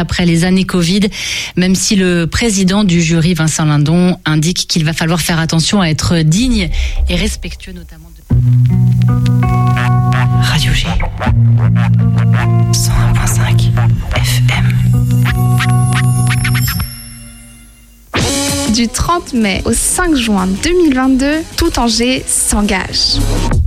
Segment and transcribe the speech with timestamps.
[0.00, 1.00] après les années Covid,
[1.56, 5.88] même si le président du jury, Vincent Lindon, indique qu'il va falloir faire attention à
[5.88, 6.70] être digne
[7.10, 8.22] et respectueux notamment de...
[10.40, 10.86] Radio G.
[12.72, 13.70] 101.5
[14.16, 14.72] FM.
[18.72, 21.26] Du 30 mai au 5 juin 2022,
[21.56, 23.18] tout Angers s'engage.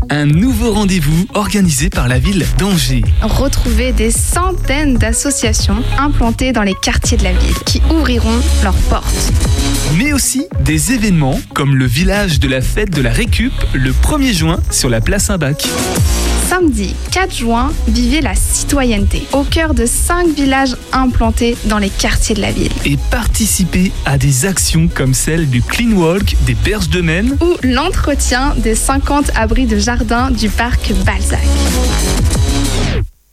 [0.10, 3.04] Un nouveau rendez-vous organisé par la ville d'Angers.
[3.22, 9.32] Retrouvez des centaines d'associations implantées dans les quartiers de la ville qui ouvriront leurs portes.
[9.96, 14.34] Mais aussi des événements comme le village de la fête de la récup le 1er
[14.34, 15.68] juin sur la place Saint-Bac.
[16.50, 22.36] Samedi 4 juin, vivez la citoyenneté au cœur de 5 villages implantés dans les quartiers
[22.36, 22.72] de la ville.
[22.86, 27.56] Et participez à des actions comme celle du Clean Walk des Berges de Maine Ou
[27.64, 31.40] l'entretien des 50 abris de jardin du parc Balzac.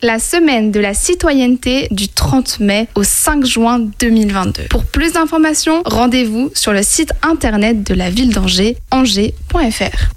[0.01, 4.65] La semaine de la citoyenneté du 30 mai au 5 juin 2022.
[4.71, 10.13] Pour plus d'informations, rendez-vous sur le site internet de la ville d'Angers, angers.fr.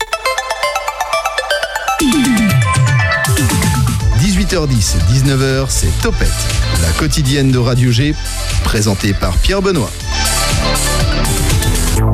[4.55, 6.31] 18h10, 19h, c'est Topette,
[6.81, 8.15] la quotidienne de Radio G,
[8.63, 9.91] présentée par Pierre Benoît.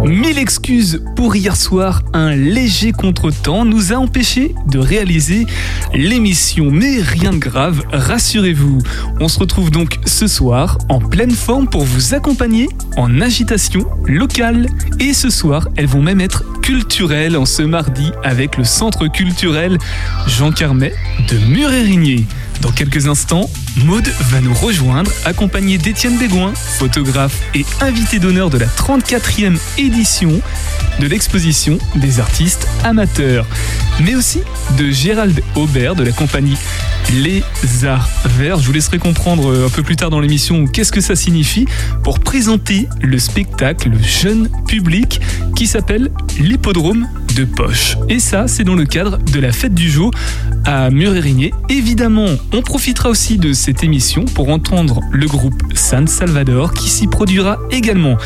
[0.04, 5.46] Mille excuses pour hier soir, un léger contretemps nous a empêché de réaliser
[5.94, 6.70] l'émission.
[6.72, 8.80] Mais rien de grave, rassurez-vous.
[9.20, 14.68] On se retrouve donc ce soir en pleine forme pour vous accompagner en agitation locale.
[15.00, 19.78] Et ce soir, elles vont même être culturelles en ce mardi avec le centre culturel
[20.28, 20.94] Jean Carmet
[21.30, 22.26] de Murérigné.
[22.62, 28.58] Dans quelques instants, Maude va nous rejoindre, accompagnée d'Étienne Bégoin, photographe et invité d'honneur de
[28.58, 30.41] la 34e édition
[31.00, 33.45] de l'exposition des artistes amateurs,
[34.02, 34.42] mais aussi
[34.77, 36.58] de Gérald Aubert de la compagnie
[37.14, 37.44] Les
[37.86, 38.59] Arts Verts.
[38.59, 41.66] Je vous laisserai comprendre euh, un peu plus tard dans l'émission qu'est-ce que ça signifie
[42.03, 45.22] pour présenter le spectacle jeune public
[45.55, 47.98] qui s'appelle l'Hippodrome de Poche.
[48.10, 50.11] Et ça, c'est dans le cadre de la fête du jour
[50.66, 51.54] à Murérigné.
[51.70, 57.08] Évidemment, on profitera aussi de cette émission pour entendre le groupe San Salvador qui s'y
[57.08, 58.17] produira également.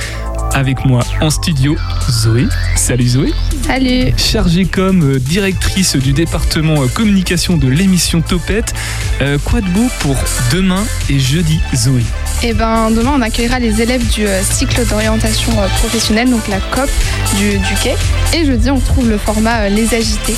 [0.54, 1.76] Avec moi en studio,
[2.10, 2.46] Zoé.
[2.76, 3.34] Salut Zoé.
[3.64, 8.74] Salut Chargée comme euh, directrice du département euh, communication de l'émission Topette.
[9.22, 10.16] Euh, quoi de beau pour
[10.52, 12.04] demain et jeudi, Zoé?
[12.44, 16.90] Et ben demain on accueillera les élèves du cycle d'orientation professionnelle, donc la COP
[17.38, 17.96] du, du quai.
[18.34, 20.36] Et jeudi on retrouve le format Les Agités.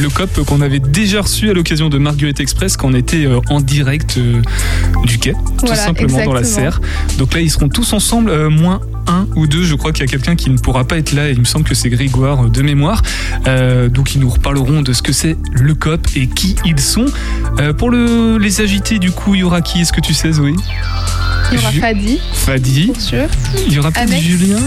[0.00, 3.60] Le COP qu'on avait déjà reçu à l'occasion de Marguerite Express quand on était en
[3.60, 4.18] direct
[5.04, 6.80] du quai, tout Voilà, simplement dans la serre.
[7.18, 9.62] Donc là, ils seront tous ensemble, euh, moins un ou deux.
[9.62, 11.30] Je crois qu'il y a quelqu'un qui ne pourra pas être là.
[11.30, 13.02] Il me semble que c'est Grégoire de mémoire.
[13.46, 17.06] Euh, donc ils nous reparleront de ce que c'est le COP et qui ils sont.
[17.60, 19.80] Euh, pour le, les agités, du coup, il y aura qui?
[19.82, 20.54] Est-ce que tu sais, Zoé?
[21.52, 22.92] Il y aura Fadi, Fadi.
[22.94, 23.26] pour sûr.
[23.66, 24.18] Il y aura peut-être.
[24.18, 24.58] Julien,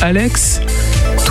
[0.00, 0.60] Alex,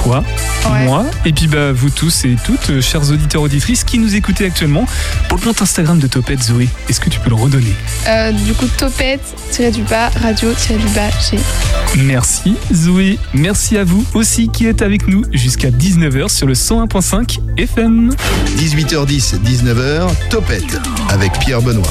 [0.03, 0.23] toi,
[0.71, 0.85] Ouais.
[0.85, 4.45] moi, et puis bah, vous tous et toutes, euh, chers auditeurs auditrices qui nous écoutez
[4.45, 4.85] actuellement,
[5.27, 6.69] pour le compte Instagram de Topette Zoé.
[6.89, 7.73] Est-ce que tu peux le redonner?
[8.07, 9.21] Euh, du coup, topette,
[9.51, 11.37] tiré du bas, radio, tiré du bas, G.
[11.97, 17.39] Merci Zoé, merci à vous aussi qui êtes avec nous jusqu'à 19h sur le 101.5
[17.57, 18.11] FM.
[18.57, 20.79] 18h10, 19h, Topette,
[21.09, 21.83] avec Pierre Benoît.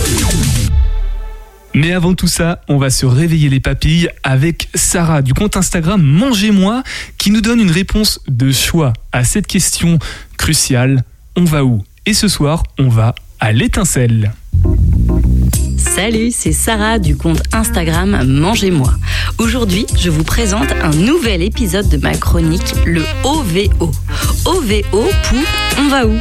[1.74, 6.02] Mais avant tout ça, on va se réveiller les papilles avec Sarah du compte Instagram
[6.02, 6.82] Mangez-moi
[7.18, 9.98] qui nous donne une réponse de choix à cette question
[10.36, 11.04] cruciale.
[11.36, 11.84] On va où?
[12.06, 14.32] Et ce soir, on va à l'étincelle.
[15.76, 18.92] Salut, c'est Sarah du compte Instagram Mangez-moi.
[19.38, 23.92] Aujourd'hui, je vous présente un nouvel épisode de ma chronique, le OVO.
[24.44, 25.38] OVO pour
[25.78, 26.16] On va où?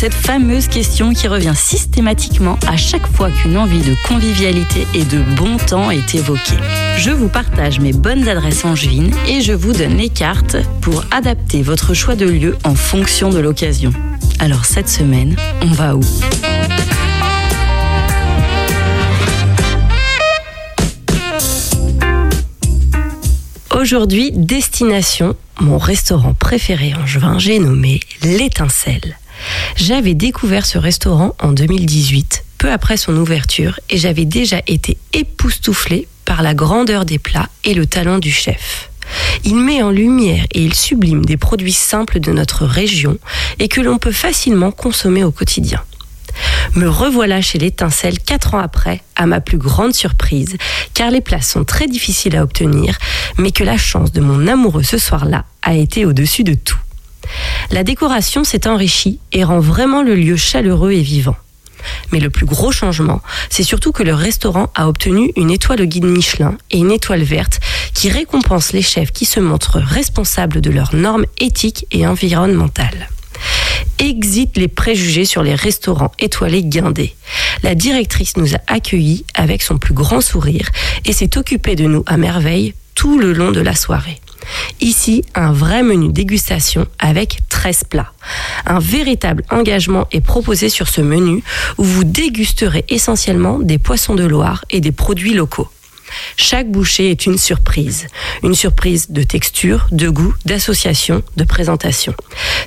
[0.00, 5.20] Cette fameuse question qui revient systématiquement à chaque fois qu'une envie de convivialité et de
[5.36, 6.56] bon temps est évoquée.
[6.96, 11.60] Je vous partage mes bonnes adresses angevines et je vous donne les cartes pour adapter
[11.60, 13.92] votre choix de lieu en fonction de l'occasion.
[14.38, 16.00] Alors cette semaine, on va où?
[23.78, 29.19] Aujourd'hui, destination, mon restaurant préféré angevin, j'ai nommé l'Étincelle.
[29.76, 36.08] J'avais découvert ce restaurant en 2018, peu après son ouverture, et j'avais déjà été époustouflée
[36.24, 38.90] par la grandeur des plats et le talent du chef.
[39.44, 43.18] Il met en lumière et il sublime des produits simples de notre région
[43.58, 45.82] et que l'on peut facilement consommer au quotidien.
[46.74, 50.56] Me revoilà chez l'étincelle quatre ans après, à ma plus grande surprise,
[50.94, 52.98] car les places sont très difficiles à obtenir,
[53.38, 56.78] mais que la chance de mon amoureux ce soir-là a été au-dessus de tout.
[57.70, 61.36] La décoration s'est enrichie et rend vraiment le lieu chaleureux et vivant.
[62.12, 65.86] Mais le plus gros changement, c'est surtout que le restaurant a obtenu une étoile au
[65.86, 67.60] guide Michelin et une étoile verte
[67.94, 73.08] qui récompense les chefs qui se montrent responsables de leurs normes éthiques et environnementales.
[73.98, 77.14] Exit les préjugés sur les restaurants étoilés guindés.
[77.62, 80.68] La directrice nous a accueillis avec son plus grand sourire
[81.04, 84.20] et s'est occupée de nous à merveille tout le long de la soirée.
[84.80, 88.12] Ici, un vrai menu dégustation avec 13 plats.
[88.66, 91.42] Un véritable engagement est proposé sur ce menu
[91.78, 95.68] où vous dégusterez essentiellement des poissons de Loire et des produits locaux.
[96.36, 98.06] Chaque bouchée est une surprise.
[98.42, 102.14] Une surprise de texture, de goût, d'association, de présentation.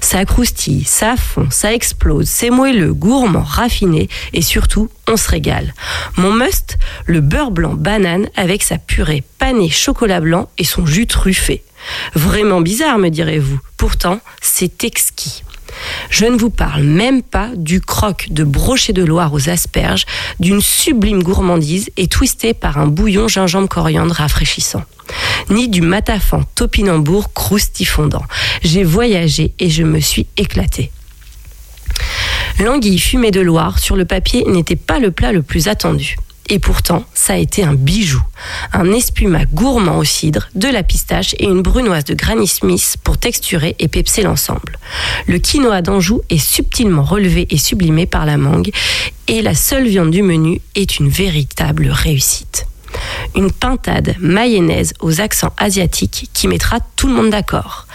[0.01, 5.73] Ça croustille, ça fond, ça explose, c'est moelleux, gourmand, raffiné et surtout, on se régale.
[6.17, 11.07] Mon must, le beurre blanc banane avec sa purée panée chocolat blanc et son jus
[11.07, 11.63] truffé.
[12.15, 13.59] Vraiment bizarre, me direz-vous.
[13.77, 15.43] Pourtant, c'est exquis.
[16.09, 20.05] Je ne vous parle même pas du croque de brochet de Loire aux asperges,
[20.39, 24.83] d'une sublime gourmandise et twisté par un bouillon gingembre coriandre rafraîchissant.
[25.49, 28.23] Ni du matafan topinambour croustifondant.
[28.63, 30.91] J'ai voyagé et je me suis éclatée.
[32.59, 36.15] L'anguille fumée de Loire sur le papier n'était pas le plat le plus attendu.
[36.49, 38.21] Et pourtant, ça a été un bijou.
[38.73, 43.17] Un espuma gourmand au cidre, de la pistache et une brunoise de Granny Smith pour
[43.17, 44.77] texturer et pepser l'ensemble.
[45.27, 48.71] Le quinoa d'Anjou est subtilement relevé et sublimé par la mangue
[49.27, 52.67] et la seule viande du menu est une véritable réussite.
[53.35, 57.87] Une pintade mayonnaise aux accents asiatiques qui mettra tout le monde d'accord.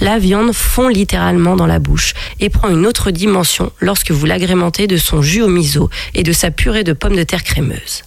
[0.00, 4.86] La viande fond littéralement dans la bouche et prend une autre dimension lorsque vous l'agrémentez
[4.86, 8.02] de son jus au miso et de sa purée de pommes de terre crémeuse.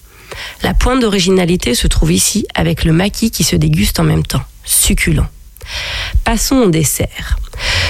[0.64, 4.44] La pointe d'originalité se trouve ici avec le maquis qui se déguste en même temps,
[4.64, 5.28] succulent.
[6.24, 7.38] Passons au dessert.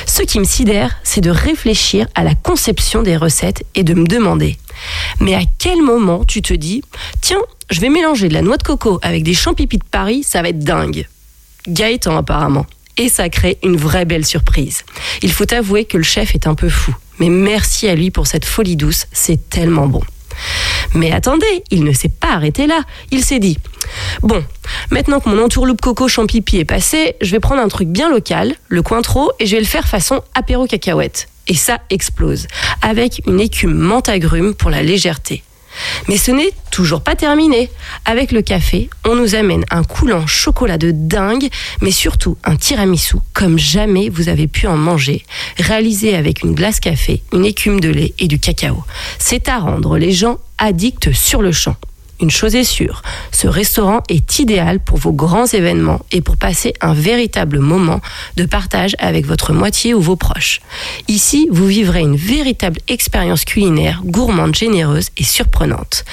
[0.05, 4.07] Ce qui me sidère, c'est de réfléchir à la conception des recettes et de me
[4.07, 4.57] demander,
[5.19, 6.83] mais à quel moment tu te dis,
[7.21, 10.41] tiens, je vais mélanger de la noix de coco avec des champipis de Paris, ça
[10.41, 11.07] va être dingue.
[11.67, 12.65] Gaëtan apparemment.
[12.97, 14.83] Et ça crée une vraie belle surprise.
[15.21, 18.27] Il faut avouer que le chef est un peu fou, mais merci à lui pour
[18.27, 20.01] cette folie douce, c'est tellement bon.
[20.93, 22.81] Mais attendez, il ne s'est pas arrêté là.
[23.11, 23.57] Il s'est dit
[24.21, 24.43] Bon,
[24.91, 28.55] maintenant que mon entourloupe coco champipi est passé, je vais prendre un truc bien local,
[28.67, 31.28] le cointreau, et je vais le faire façon apéro cacahuète.
[31.49, 32.47] Et ça explose,
[32.81, 35.43] avec une écume menthe agrume pour la légèreté.
[36.07, 37.69] Mais ce n'est toujours pas terminé.
[38.05, 41.47] Avec le café, on nous amène un coulant chocolat de dingue,
[41.81, 45.23] mais surtout un tiramisu comme jamais vous avez pu en manger,
[45.57, 48.83] réalisé avec une glace café, une écume de lait et du cacao.
[49.17, 51.75] C'est à rendre les gens addicts sur le champ.
[52.21, 53.01] Une chose est sûre,
[53.31, 58.01] ce restaurant est idéal pour vos grands événements et pour passer un véritable moment
[58.35, 60.59] de partage avec votre moitié ou vos proches.
[61.07, 66.03] Ici, vous vivrez une véritable expérience culinaire gourmande, généreuse et surprenante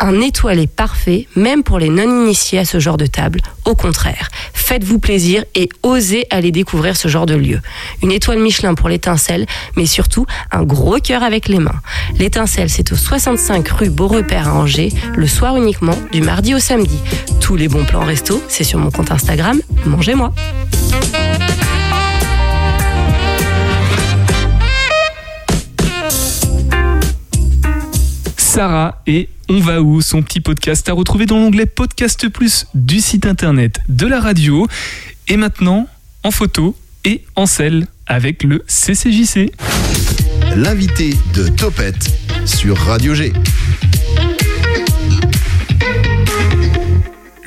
[0.00, 3.40] un étoilé parfait, même pour les non-initiés à ce genre de table.
[3.66, 7.60] Au contraire, faites-vous plaisir et osez aller découvrir ce genre de lieu.
[8.02, 11.80] Une étoile Michelin pour l'étincelle, mais surtout un gros cœur avec les mains.
[12.18, 16.98] L'étincelle, c'est au 65 rue Beaurepaire à Angers, le soir uniquement, du mardi au samedi.
[17.40, 20.32] Tous les bons plans resto, c'est sur mon compte Instagram, mangez-moi.
[28.36, 33.00] Sarah et On va où Son petit podcast à retrouver dans l'onglet Podcast Plus du
[33.00, 34.68] site internet de la radio.
[35.26, 35.88] Et maintenant,
[36.22, 39.50] en photo et en selle avec le CCJC.
[40.54, 42.12] L'invité de Topette
[42.46, 43.32] sur Radio G.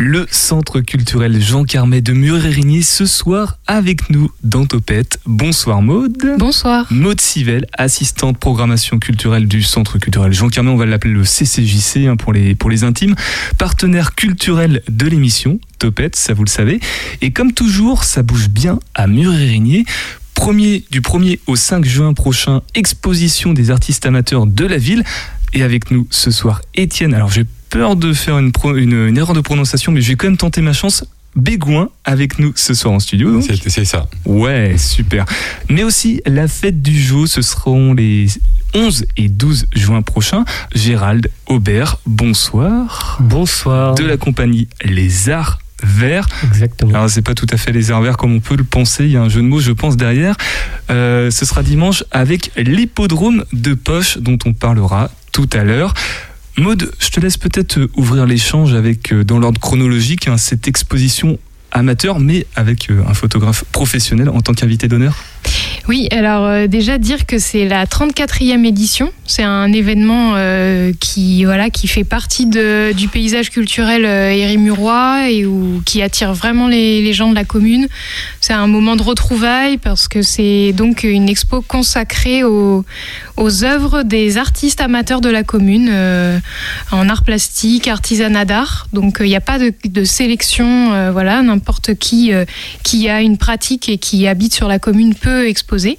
[0.04, 5.18] le centre culturel Jean Carmet de Murérigny ce soir avec nous dans Topette.
[5.26, 6.36] Bonsoir Maude.
[6.38, 6.88] Bonsoir.
[6.92, 12.08] Maude Sivel, assistante programmation culturelle du centre culturel Jean Carmet, on va l'appeler le CCJC
[12.08, 13.16] hein, pour, les, pour les intimes,
[13.58, 16.82] partenaire culturel de l'émission Topette, ça vous le savez.
[17.22, 19.86] Et comme toujours, ça bouge bien à Murérigny.
[20.34, 25.06] Premier, du 1er au 5 juin prochain, exposition des artistes amateurs de la ville.
[25.54, 27.14] Et avec nous ce soir, Étienne.
[27.14, 30.62] Alors j'ai peur de faire une, une, erreur de prononciation, mais j'ai quand même tenté
[30.62, 31.06] ma chance.
[31.36, 33.42] Bégouin avec nous ce soir en studio.
[33.42, 34.06] C'est ça.
[34.26, 35.26] Ouais, super.
[35.70, 38.28] Mais aussi la fête du jour, ce seront les
[38.76, 40.46] 11 et 12 juin prochains.
[40.76, 43.18] Gérald Aubert, bonsoir.
[43.20, 43.96] Bonsoir.
[43.96, 46.28] De la compagnie Les Arts Verts.
[46.44, 46.94] Exactement.
[46.94, 49.12] Alors c'est pas tout à fait les arts verts comme on peut le penser, il
[49.12, 50.38] y a un jeu de mots je pense derrière.
[50.92, 55.96] Euh, ce sera dimanche avec l'hippodrome de Poche dont on parlera tout à l'heure.
[56.58, 60.68] Maude, je te laisse peut-être euh, ouvrir l'échange avec, euh, dans l'ordre chronologique, hein, cette
[60.68, 61.40] exposition
[61.72, 65.18] amateur, mais avec euh, un photographe professionnel en tant qu'invité d'honneur
[65.88, 69.12] Oui, alors euh, déjà dire que c'est la 34e édition.
[69.26, 75.46] C'est un événement euh, qui voilà qui fait partie du paysage culturel euh, érimurois et
[75.46, 77.88] où, qui attire vraiment les, gens de la commune.
[78.40, 82.86] C'est un moment de retrouvailles parce que c'est donc une expo consacrée aux,
[83.64, 86.40] œuvres des artistes amateurs de la commune euh,
[86.92, 88.88] en art plastique, artisanat d'art.
[88.94, 90.94] Donc il n'y a pas de, de sélection.
[91.04, 92.46] euh, voilà, n'importe qui euh,
[92.84, 95.98] qui a une pratique et qui habite sur la commune peut exposer.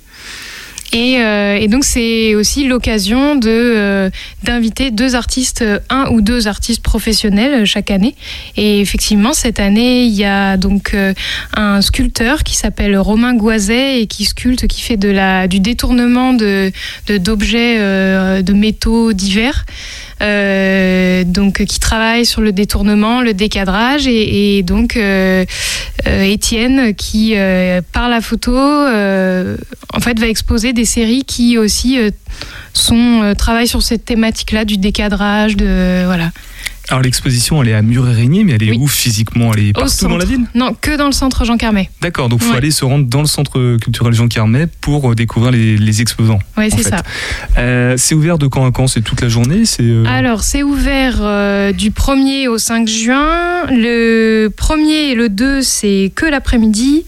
[0.95, 4.11] Et, euh, et donc c'est aussi l'occasion de euh,
[4.45, 8.15] d'inviter deux artistes, euh, un ou deux artistes professionnels chaque année.
[8.57, 10.97] Et effectivement cette année il y a donc
[11.57, 16.71] un sculpteur qui s'appelle Romain Goiset et qui sculpte, qui fait de du détournement de
[17.09, 17.79] d'objets
[18.43, 19.65] de métaux divers.
[20.25, 25.45] Euh, donc qui travaille sur le détournement, le décadrage et, donc euh,
[26.07, 27.35] euh, Étienne qui
[27.93, 31.99] par la photo en fait va exposer des séries qui aussi
[32.93, 36.31] euh, travaillent sur cette thématique-là du décadrage de voilà
[36.91, 38.79] Alors l'exposition, elle est à Mur-et-Régnier, mais elle est Oui.
[38.81, 39.53] où physiquement?
[39.55, 40.43] Elle est partout dans la ville?
[40.55, 42.59] Non que dans le centre Jean Carmet D'accord, donc il faut Ouais.
[42.59, 46.41] aller se rendre dans le centre culturel Jean Carmet pour euh, découvrir les, les exposants.
[46.59, 47.03] en c'est ça
[47.57, 48.87] Euh, c'est ouvert de quand à quand?
[48.87, 49.65] C'est toute la journée?
[49.65, 53.65] C'est euh, Alors, c'est ouvert euh, du 1er au 5 juin.
[53.71, 57.05] Le 1er et le 2, c'est que l'après-midi.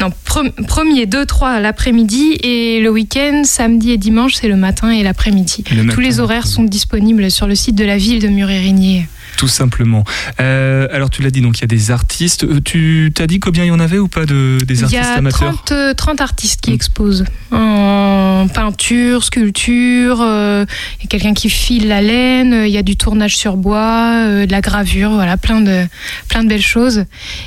[0.00, 2.36] Non, pre- 1er, 2, 3 l'après-midi.
[2.42, 5.64] Et le week-end, samedi et dimanche, c'est le matin et l'après-midi.
[5.92, 9.08] Tous les horaires sont disponibles sur le site de la ville de Mur-et-Régnier.
[9.36, 10.04] Tout simplement.
[10.40, 12.44] Euh, alors tu l'as dit, donc il y a des artistes.
[12.44, 14.96] Euh, Tu t'as dit combien il y en avait ou pas de, des Il y
[14.96, 16.74] artistes a amateurs 30, euh, 30 artistes qui Mm.
[16.74, 20.20] exposent en peinture, sculpture.
[20.20, 20.64] euh,
[20.98, 22.64] Il y a quelqu'un qui file la laine.
[22.66, 25.10] Il y a du tournage sur bois, euh, de la gravure.
[25.12, 25.86] Voilà, plein de,
[26.28, 27.04] plein de belles choses.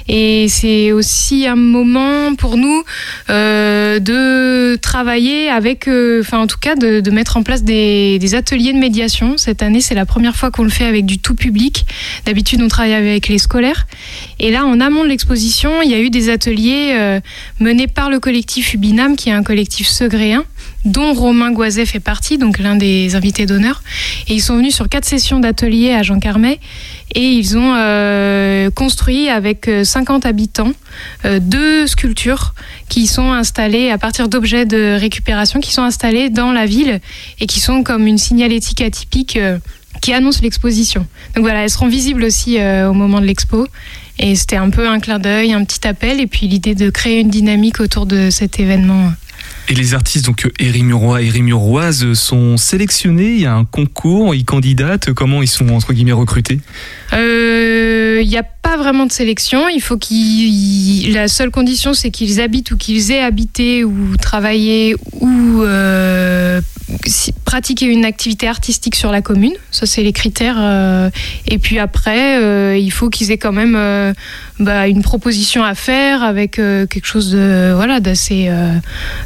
[0.08, 2.84] Et c'est aussi un moment pour nous
[3.29, 5.88] de travailler avec,
[6.22, 9.38] enfin en tout cas de, de mettre en place des, des ateliers de médiation.
[9.38, 11.78] Cette année, c'est la première fois qu'on le fait avec du tout public.
[12.25, 13.88] D'habitude, on travaille avec les scolaires.
[14.39, 17.19] Et là, en amont de l'exposition, il y a eu des ateliers euh,
[17.59, 20.45] menés par le collectif Ubinam, qui est un collectif segréen,
[20.86, 23.83] dont Romain Goiset fait partie, donc l'un des invités d'honneur.
[24.27, 26.59] Et ils sont venus sur quatre sessions d'ateliers à Jean Carmet
[27.15, 30.74] et ils ont euh, construit avec euh, 50 habitants
[31.25, 32.53] euh, deux sculptures
[32.88, 37.00] qui sont installées à partir d'objets de récupération qui sont installés dans la ville
[37.39, 39.39] et qui sont comme une signalétique atypique
[40.01, 41.06] qui annonce l'exposition.
[41.36, 43.68] Donc voilà, elles seront visibles aussi euh, au moment de l'expo.
[44.18, 47.22] Et c'était un peu un clin d'œil, un petit appel, et puis l'idée de créer
[47.22, 49.13] une dynamique autour de cet événement.
[49.70, 53.34] Et les artistes, donc euh, Érimurois et Érimuroises, euh, sont sélectionnés.
[53.36, 55.13] Il y a un concours, ils candidatent.
[55.13, 56.60] Comment ils sont entre guillemets recrutés?
[57.13, 59.70] Euh, Il n'y a pas vraiment de sélection.
[59.70, 61.13] Il faut qu'ils.
[61.13, 66.62] La seule condition, c'est qu'ils habitent ou qu'ils aient habité ou travaillé ou euh,
[67.05, 69.53] si- pratiqué une activité artistique sur la commune.
[69.72, 70.55] Ça, c'est les critères.
[70.60, 71.10] euh.
[71.48, 74.13] Et puis après, euh, il faut qu'ils aient quand même euh,
[74.60, 78.50] bah, une proposition à faire avec quelque chose de voilà d'assez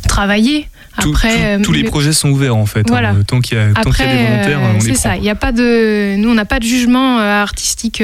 [0.08, 0.68] travaillé.
[0.96, 2.88] Après, tous les mais- projets sont ouverts en fait.
[2.88, 3.10] Voilà.
[3.12, 3.24] hein.
[3.26, 5.16] Tant qu'il y a, tant qu'il y a des volontaires, on c'est ça.
[5.18, 8.04] Il y a pas de, nous, on n'a pas de jugement artistique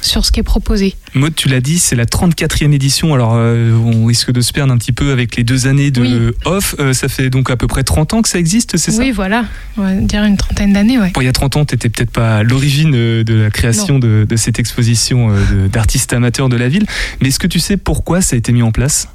[0.00, 0.94] sur ce qui est proposé.
[1.14, 3.12] Maud, tu l'as dit, c'est la 34e édition.
[3.14, 6.00] Alors, euh, on risque de se perdre un petit peu avec les deux années de
[6.02, 6.34] Oui.
[6.44, 6.74] off.
[6.78, 9.02] Euh, ça fait donc à peu près 30 ans que ça existe, c'est ça?
[9.02, 9.44] Oui, voilà.
[9.76, 11.10] On va dire une trentaine d'années, ouais.
[11.14, 13.50] Bon, il y a 30 ans, tu n'étais peut-être pas à l'origine euh, de la
[13.50, 15.30] création de, de cette exposition
[15.72, 16.86] d'artistes amateurs de la ville.
[17.20, 19.08] Mais est-ce que tu sais pourquoi ça a été mis en place?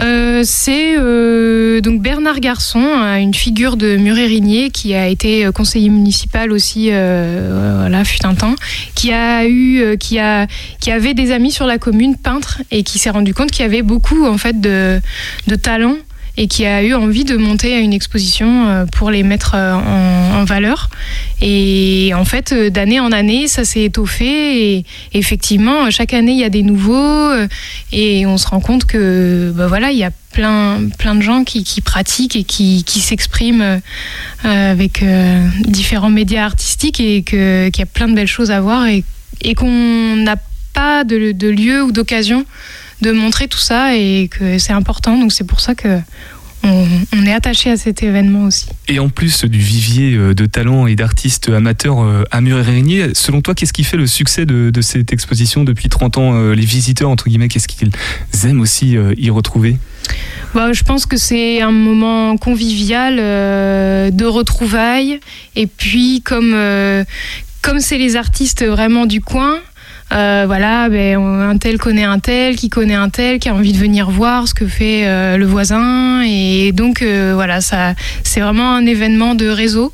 [0.00, 0.96] Euh, c'est
[1.80, 8.04] donc Bernard Garçon, hein, une figure de Muret-Rigné qui a été conseiller municipal aussi, voilà,
[8.04, 8.54] fut un temps,
[8.94, 9.96] qui a eu, euh,
[10.80, 13.68] qui avait des amis sur la commune peintres et qui s'est rendu compte qu'il y
[13.68, 15.00] avait beaucoup en fait de,
[15.46, 15.96] de talents
[16.38, 19.74] et qui a eu envie de monter à une exposition euh, pour les mettre euh,
[19.74, 20.88] en, valeur.
[21.42, 24.76] Et en fait, euh, d'année en année, ça s'est étoffé.
[24.76, 24.84] Et
[25.14, 27.32] effectivement, chaque année, il y a des nouveaux.
[27.92, 31.42] Et on se rend compte que, bah voilà, il y a plein, plein de gens
[31.42, 33.80] qui, pratiquent et qui, s'expriment
[34.44, 35.04] avec
[35.66, 39.02] différents médias artistiques et qu'il y a plein de belles choses à voir et,
[39.42, 40.36] et qu'on n'a
[40.74, 42.44] pas de, de lieu ou d'occasion
[43.00, 45.16] de montrer tout ça et que c'est important.
[45.18, 46.00] Donc c'est pour ça que
[46.64, 46.84] on,
[47.16, 48.66] on est attaché à cet événement aussi.
[48.88, 53.42] Et en plus du vivier euh, de talents et d'artistes amateurs euh, à Mur-et-Régnier, selon
[53.42, 56.64] toi, qu'est-ce qui fait le succès de, de cette exposition depuis 30 ans Euh, Les
[56.64, 57.90] visiteurs, entre guillemets, qu'est-ce qu'ils
[58.44, 59.76] aiment aussi y retrouver?
[60.54, 65.20] Bah, je pense que c'est un moment convivial euh, de retrouvailles.
[65.56, 67.04] Et puis, comme euh,
[67.62, 69.58] comme c'est les artistes vraiment du coin,
[70.10, 73.74] Euh, voilà, ben, un tel connaît un tel, qui connaît un tel, qui a envie
[73.74, 76.22] de venir voir ce que fait euh, le voisin.
[76.22, 79.92] Et donc, euh, voilà, ça, c'est vraiment un événement de réseau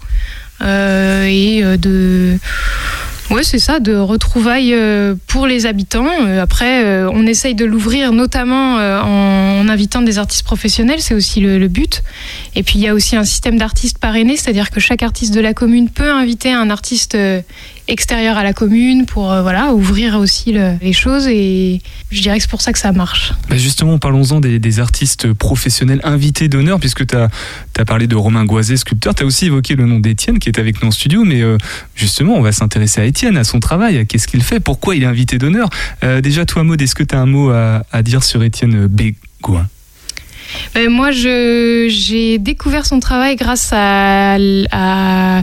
[0.60, 2.38] et de.
[3.30, 4.76] Ouais, c'est ça, de retrouvailles
[5.26, 6.08] pour les habitants.
[6.40, 11.68] Après, on essaye de l'ouvrir notamment en, invitant des artistes professionnels, c'est aussi le, le,
[11.68, 12.02] but.
[12.54, 15.40] Et puis, il y a aussi un système d'artistes parrainés, c'est-à-dire que chaque artiste de
[15.40, 17.16] la commune peut inviter un artiste
[17.86, 22.42] extérieur à la commune pour euh, voilà ouvrir aussi les choses et je dirais que
[22.42, 23.34] c'est pour ça que ça marche.
[23.48, 27.28] Bah, justement, parlons-en des, artistes professionnels invités d'honneur puisque tu as,
[27.78, 30.58] as, parlé de Romain Goiset, sculpteur, tu as aussi évoqué le nom d'Étienne qui est
[30.58, 31.58] avec nous en studio, mais euh,
[31.94, 35.02] justement, on va s'intéresser à Étienne, à son travail, à qu'est-ce qu'il fait, pourquoi il
[35.02, 35.68] est invité d'honneur.
[36.02, 39.66] Euh, déjà, toi, Maud, est-ce que tu as un mot à, dire sur Étienne Bégouin
[40.74, 44.36] ben, moi, j'ai découvert son travail grâce à,
[44.70, 45.42] à,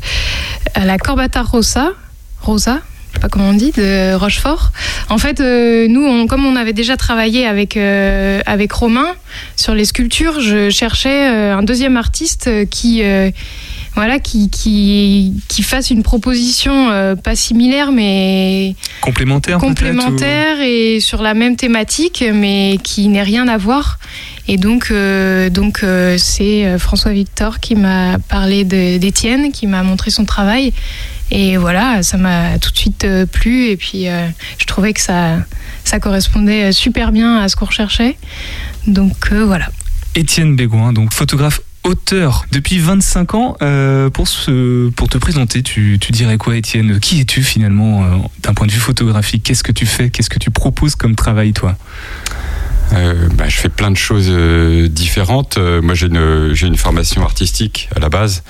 [0.74, 1.92] à la Corbata Rossa,
[2.42, 2.82] Rosa,
[3.12, 4.72] je sais pas comment on dit, de Rochefort.
[5.10, 9.16] En fait, euh, nous, comme on avait déjà travaillé avec, euh, avec Romain
[9.58, 13.04] sur les sculptures, je cherchais euh, un deuxième artiste qui,
[13.96, 21.34] voilà, qui, qui, qui, fasse une proposition pas similaire, mais complémentaire, complémentaire et sur la
[21.34, 24.00] même thématique, mais qui n'ait rien à voir.
[24.48, 24.92] Et donc,
[25.52, 25.86] donc
[26.18, 30.74] c'est François Victor qui m'a parlé d'Étienne, qui m'a montré son travail.
[31.32, 33.68] Et voilà, ça m'a tout de suite euh, plu.
[33.68, 35.38] Et puis, euh, je trouvais que ça,
[35.86, 38.18] ça correspondait super bien à ce qu'on recherchait.
[38.86, 39.70] Donc, euh, voilà.
[40.14, 43.58] Étienne Bégouin, donc photographe auteur depuis 25 ans.
[44.14, 47.00] pour, ce, pour te présenter, tu, tu dirais quoi, Étienne?
[47.00, 49.44] Qui es-tu finalement d'un point de vue photographique?
[49.44, 50.10] Qu'est-ce que tu fais?
[50.12, 51.78] Qu'est-ce que tu proposes comme travail, toi?
[52.92, 54.30] Bah, je fais plein de choses
[54.90, 55.58] différentes.
[55.58, 58.44] moi, j'ai une, une formation artistique à la base.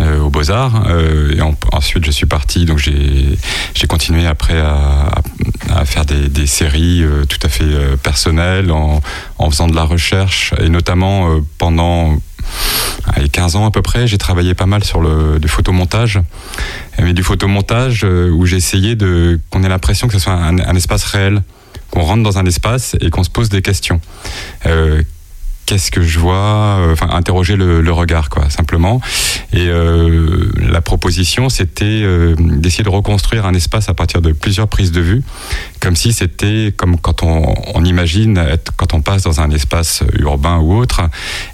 [0.00, 0.84] Euh, aux Beaux-Arts.
[0.88, 1.40] Euh, et
[1.72, 5.10] ensuite, je suis parti, donc j'ai continué après à,
[5.74, 7.64] à faire des, des séries euh, tout à fait
[8.00, 9.00] personnelles en,
[9.38, 12.16] en, faisant de la recherche et notamment pendant
[13.12, 16.20] allez, 15 ans à peu près, j'ai travaillé pas mal sur le du photomontage,
[17.00, 20.76] mais du photomontage où j'ai essayé de qu'on ait l'impression que ce soit un, un
[20.76, 21.42] espace réel,
[21.90, 24.00] qu'on rentre dans un espace et qu'on se pose des questions.
[24.66, 25.02] Euh,
[25.68, 29.02] qu'est-ce que je vois, euh, enfin interroger le, le, regard quoi, simplement.
[29.52, 34.68] Et euh, la proposition, c'était euh, d'essayer de reconstruire un espace à partir de plusieurs
[34.68, 35.22] prises de vue,
[35.80, 40.02] comme si c'était comme quand on, on imagine être, quand on passe dans un espace
[40.18, 41.02] urbain ou autre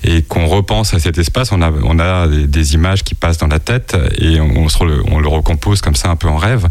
[0.05, 3.49] et qu'on repense à cet espace, on a on a des, images qui passent dans
[3.49, 6.69] la tête et on, le, on le recompose comme ça un peu en rêve.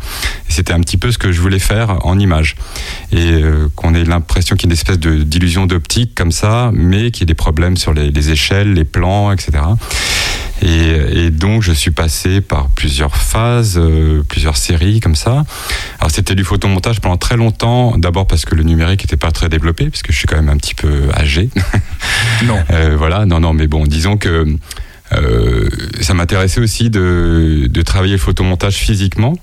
[0.47, 2.55] C'était un petit peu ce que je voulais faire en image
[3.11, 7.11] et euh, qu'on ait l'impression qu'il y ait une espèce d'illusion d'optique comme ça, mais
[7.11, 9.51] qui est problèmes sur les, échelles, les plans, etc.
[10.61, 15.43] Et, donc je suis passé par plusieurs phases, euh, plusieurs séries comme ça.
[15.99, 19.49] Alors c'était du photomontage pendant très longtemps, d'abord parce que le numérique n'était pas très
[19.49, 21.49] développé, puisque je suis quand même un petit peu âgé.
[22.45, 22.59] Non.
[22.71, 24.45] euh, voilà, non, non, mais bon, disons que
[25.13, 25.69] euh,
[26.01, 29.33] ça m'intéressait aussi de, de travailler le photomontage physiquement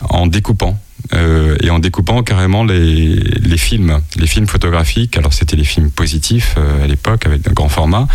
[0.00, 0.78] en découpant.
[1.12, 5.16] Euh, et en découpant carrément les, les, films, les films photographiques.
[5.16, 8.06] Alors c'était les films positifs euh, à l'époque avec un grand format,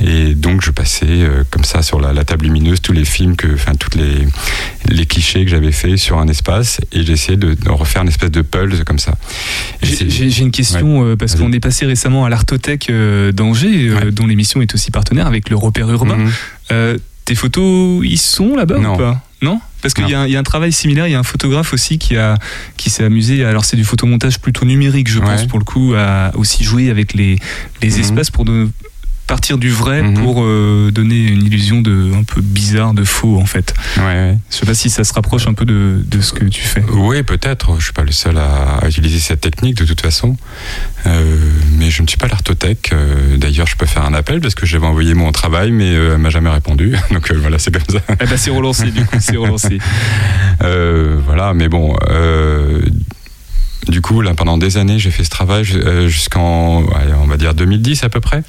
[0.00, 3.36] et donc je passais euh, comme ça sur la, la, table lumineuse tous les films
[3.36, 4.26] que, enfin toutes les
[4.88, 8.30] les clichés que j'avais fait sur un espace, et j'essayais de, de, refaire une espèce
[8.30, 9.14] de pulse comme ça.
[9.82, 11.16] J'ai une question ouais.
[11.16, 12.90] parce qu'on est passé récemment à l'Artothèque
[13.32, 14.10] d'Angers, ouais.
[14.12, 16.18] dont l'émission est aussi partenaire avec le repère urbain.
[16.70, 16.98] -hmm.
[17.30, 19.22] Tes photos, ils sont là-bas ou pas?
[19.40, 19.60] Non?
[19.82, 22.16] Parce qu'il y, y, a un travail similaire, il y a un photographe aussi qui,
[22.16, 22.36] a,
[22.76, 25.46] qui s'est amusé, alors c'est du photomontage plutôt numérique, je pense, ouais.
[25.46, 27.38] pour le coup, à aussi jouer avec les,
[27.82, 28.00] les mmh.
[28.00, 28.68] espaces pour de,
[29.30, 30.14] partir du vrai mmh.
[30.14, 33.72] pour euh, donner une illusion de un peu bizarre, de faux en fait.
[33.96, 34.38] Ouais, ouais.
[34.50, 36.82] Je sais pas si ça se rapproche un peu de, de ce que tu fais.
[36.94, 37.76] Oui, peut-être.
[37.78, 40.36] Je suis pas le seul à, utiliser cette technique de toute façon.
[41.06, 41.36] Euh,
[41.78, 42.90] mais je ne suis pas l'artothèque.
[42.92, 46.18] Euh, D'ailleurs, je peux faire un appel parce que j'avais envoyé mon travail, mais elle
[46.18, 46.96] m'a jamais répondu.
[47.12, 48.02] Donc voilà, c'est comme ça.
[48.20, 49.78] Eh ben, c'est relancé du coup, c'est relancé.
[50.60, 51.96] Voilà, mais bon.
[53.86, 55.64] du coup, là, pendant des années, j'ai fait ce travail
[56.08, 58.42] jusqu'en, on va dire 2010 à peu près.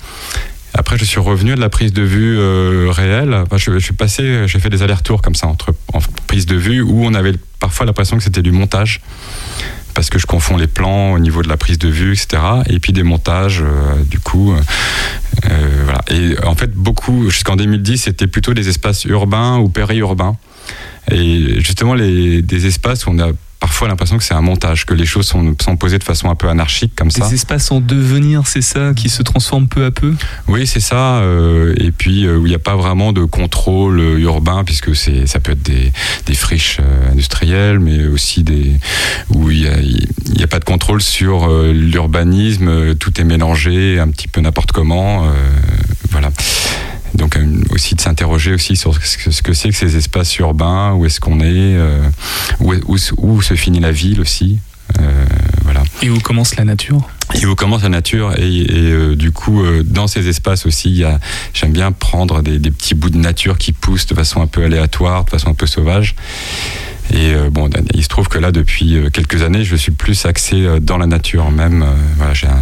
[0.73, 3.33] Après, je suis revenu de la prise de vue euh, réelle.
[3.33, 6.81] Enfin, je, suis passé, j'ai fait des allers-retours comme ça entre en prise de vue
[6.81, 9.01] où on avait parfois l'impression que c'était du montage
[9.93, 12.41] parce que je confonds les plans au niveau de la prise de vue, etc.
[12.67, 14.61] Et puis des montages, euh, du coup, euh.
[16.09, 20.37] Et en fait, beaucoup jusqu'en 2010, c'était plutôt des espaces urbains ou périurbains.
[21.09, 23.31] Et justement, des espaces où on a
[23.61, 26.35] parfois l'impression que c'est un montage, que les choses sont, sont posées de façon un
[26.35, 27.27] peu anarchique comme ça.
[27.29, 30.13] Des espaces en devenir, c'est ça, qui se transforment peu à peu?
[30.49, 31.19] Oui, c'est ça.
[31.19, 34.95] euh, et puis euh, où il n'y a pas vraiment de contrôle euh, urbain, puisque
[34.95, 35.93] c'est, ça peut être des,
[36.25, 38.73] des friches euh, industrielles, mais aussi des
[39.29, 42.95] où il n'y a, y a pas de contrôle sur l'urbanisme.
[42.95, 45.25] Tout est mélangé, un petit peu n'importe comment.
[45.25, 45.29] euh,
[46.09, 46.31] voilà.
[47.15, 50.35] Donc euh, aussi de s'interroger aussi sur ce que ce que c'est que ces espaces
[50.37, 51.45] urbains, où est-ce qu'on est,
[51.77, 52.01] euh,
[52.59, 54.59] où, se- où se finit la ville aussi.
[54.99, 55.25] Euh,
[55.63, 55.83] voilà.
[56.01, 57.07] Et où commence la nature?
[57.41, 61.03] Et où commence la nature et, et, euh, du coup euh, dans ces espaces aussi
[61.53, 64.65] j'aime bien prendre des, des petits bouts de nature qui poussent de façon un peu
[64.65, 66.15] aléatoire de façon un peu sauvage
[67.13, 70.97] et bon il se trouve que là depuis quelques années je suis plus axé dans
[70.97, 71.85] la nature même
[72.17, 72.61] voilà j'ai un-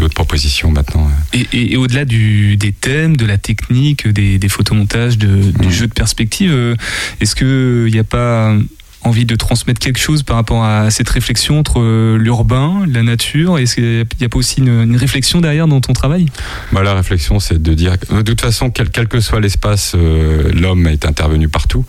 [0.00, 1.38] d'autres propositions maintenant euh.
[1.38, 5.86] Et, et- et au-delà des thèmes, de la technique, des, des photomontages, de- du jeu
[5.86, 6.74] de perspective, euh,
[7.20, 8.54] est-ce qu'il n'y a pas
[9.02, 13.58] envie de transmettre quelque chose par rapport à cette réflexion entre euh, l'urbain, la nature
[13.58, 16.26] Est-ce qu'il n'y a pas aussi une, une réflexion derrière dans ton travail?
[16.72, 20.50] Bah, la réflexion, c'est de dire de toute façon, quel, quel que soit l'espace, euh,
[20.52, 21.84] l'homme est intervenu partout,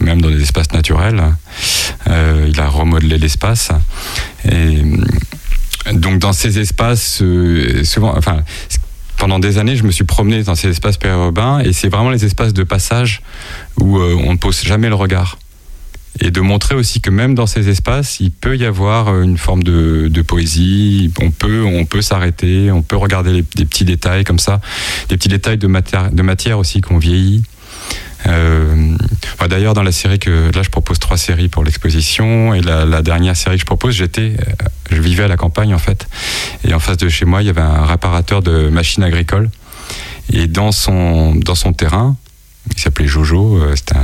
[0.00, 1.22] même dans des espaces naturels.
[2.08, 3.70] Euh, il a remodelé l'espace.
[4.46, 5.04] Et euh,
[5.92, 8.42] donc, dans ces espaces, euh, souvent, enfin,
[9.18, 12.24] pendant des années, je me suis promené dans ces espaces périurbains et c'est vraiment les
[12.24, 13.22] espaces de passage
[13.78, 15.38] où euh, on ne pose jamais le regard.
[16.20, 19.36] Et de montrer aussi que même dans ces espaces, il peut y avoir euh, une
[19.36, 21.12] forme de, poésie.
[21.20, 24.60] On peut, on peut s'arrêter, on peut regarder des petits détails comme ça,
[25.08, 27.42] des petits détails de matière, de matière aussi qu'on vieillit.
[28.26, 28.96] Euh,
[29.34, 33.02] enfin, D'ailleurs, dans la série que là, je propose trois séries pour l'exposition et la,
[33.02, 36.08] dernière série que je propose, j'étais, euh, je vivais à la campagne en fait,
[36.66, 39.50] et en face de chez moi, il y avait un réparateur de machines agricoles.
[40.32, 42.16] Et dans son dans son terrain,
[42.74, 43.96] il s'appelait Jojo, euh, c'était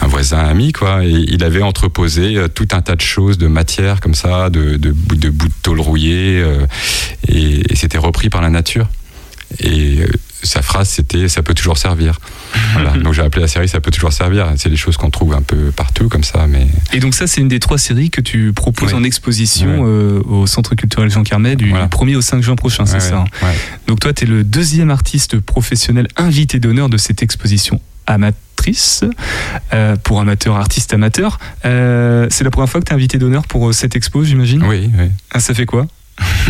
[0.00, 4.00] un, voisin ami quoi, et il avait entreposé tout un tas de choses, de matières
[4.00, 6.66] comme ça, de de, de bouts de tôle rouillés, euh,
[7.28, 8.88] et, et c'était repris par la nature.
[9.58, 10.04] Et
[10.42, 12.18] sa phrase c'était ça peut toujours servir.
[12.72, 12.90] Voilà.
[12.98, 14.52] Donc j'ai appelé la série ça peut toujours servir.
[14.56, 17.40] C'est des choses qu'on trouve un peu partout comme ça, mais Et donc ça, c'est
[17.40, 18.98] une des trois séries que tu proposes Oui.
[18.98, 21.86] en exposition euh, au Centre culturel Jean Carmet du Voilà.
[21.86, 23.48] 1er au 5 juin prochain, c'est ça hein?
[23.86, 29.04] Donc toi, tu es le deuxième artiste professionnel invité d'honneur de cette exposition amatrice
[29.72, 31.38] euh, pour amateurs, artistes amateurs.
[31.64, 34.62] Euh, c'est la première fois que tu es invité d'honneur pour cette expo, j'imagine?
[34.64, 35.06] Oui, oui.
[35.32, 35.86] Ah, Ça fait quoi?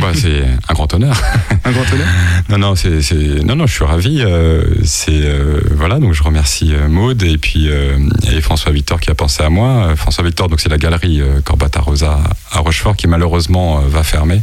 [0.00, 1.16] Bah, c'est un grand honneur.
[1.64, 2.06] Un grand honneur
[2.48, 3.00] Non, non, c'est,
[3.44, 4.22] non, non, je suis ravi.
[4.22, 7.98] euh, c'est euh, voilà, donc je remercie euh, Maude et puis euh,
[8.32, 9.94] et François Victor qui a pensé à moi.
[9.96, 14.42] François Victor, donc c'est la galerie Corbata Rosa à Rochefort qui malheureusement va fermer.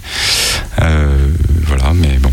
[0.78, 2.32] Voilà, mais bon.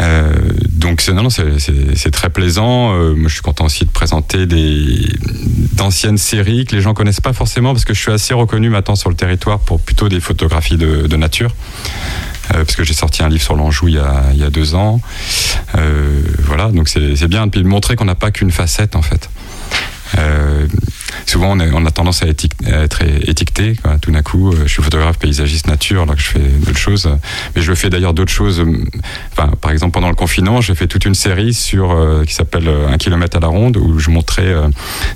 [0.00, 0.32] Euh,
[0.70, 2.94] donc non, c'est, très plaisant.
[2.94, 5.08] Euh, moi, je suis content aussi de présenter des
[5.72, 8.96] d'anciennes séries que les gens connaissent pas forcément parce que je suis assez reconnu maintenant
[8.96, 11.54] sur le territoire pour plutôt des photographies de, nature.
[12.50, 15.00] Euh, parce que j'ai sorti un livre sur l'Anjou il y a, deux ans.
[16.44, 19.28] Voilà, donc c'est bien de montrer qu'on n'a pas qu'une facette en fait.
[21.26, 23.76] Souvent, on, a tendance à, être étiqueté.
[23.82, 23.98] quoi.
[23.98, 27.08] Tout d'un coup, euh, je suis photographe, paysagiste, nature, alors que je fais d'autres choses.
[27.56, 28.60] Mais je fais d'ailleurs d'autres choses.
[28.60, 28.84] euh,
[29.32, 32.68] Enfin, par exemple, pendant le confinement, j'ai fait toute une série sur euh, qui s'appelle
[32.68, 34.68] Un kilomètre à la ronde, où je montrais euh,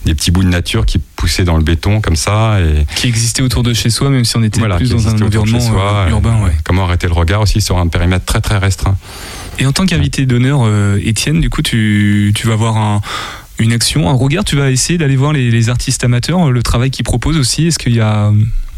[0.05, 2.59] des petits bouts de nature qui poussaient dans le béton comme ça.
[2.61, 5.21] Et Qui existait autour de chez soi, même si on était voilà, plus dans un
[5.23, 6.43] environnement soi, euh, urbain.
[6.45, 6.53] Ouais.
[6.65, 8.97] Comment arrêter le regard aussi sur un périmètre très très restreint.
[9.59, 10.61] Et en tant qu'invité d'honneur,
[11.03, 13.01] Étienne, du coup, tu, tu vas avoir un-
[13.59, 16.63] une action, un regard, tu vas essayer d'aller voir les, les artistes amateurs, euh, le
[16.63, 17.67] travail qu'ils proposent aussi.
[17.69, 18.31] Est-ce qu'il y a.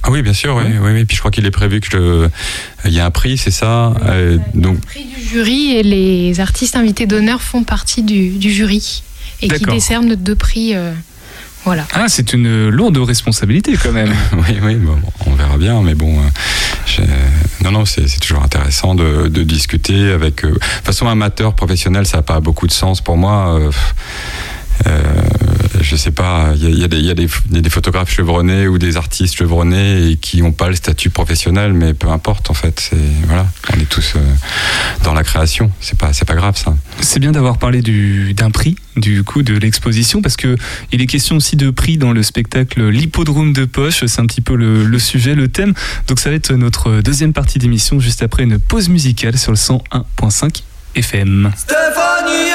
[0.02, 1.04] Ah oui, bien sûr, oui, oui, oui.
[1.04, 2.88] Puis je crois qu'il est prévu que je...
[2.88, 3.92] il y a un prix, c'est ça.
[4.06, 8.50] Euh, donc Le prix du jury et les artistes invités d'honneur font partie du, du
[8.50, 9.02] jury
[9.42, 10.74] et qui décernent deux prix.
[10.74, 10.92] euh,
[11.66, 11.86] voilà.
[11.92, 14.08] Ah, c'est une lourde responsabilité quand même.
[14.32, 17.02] oui, oui, bon, on verra bien, mais bon, euh,
[17.62, 20.42] non, non, c'est toujours intéressant de, de discuter avec.
[20.46, 23.54] euh, De toute façon, amateur, professionnel, ça n'a pas beaucoup de sens pour moi.
[23.58, 23.70] euh, euh,
[24.86, 25.02] euh,
[25.80, 30.42] je sais pas, il y a, des photographes chevronnés ou des artistes chevronnés et qui
[30.42, 32.80] n'ont pas le statut professionnel, mais peu importe en fait.
[32.80, 34.20] C'est voilà, on est tous euh,
[35.04, 35.70] dans la création.
[35.80, 36.74] C'est pas, pas grave ça.
[37.00, 37.82] C'est bien d'avoir parlé
[38.32, 40.56] d'un prix, du coup, de l'exposition, parce que
[40.92, 44.04] il est question aussi de prix dans le spectacle L'hippodrome de poche.
[44.06, 45.74] C'est un petit peu le, sujet, le thème.
[46.08, 49.56] Donc ça va être notre deuxième partie d'émission juste après une pause musicale sur le
[49.56, 50.62] 101.5
[50.94, 51.50] FM.
[51.56, 52.50] Stéphanie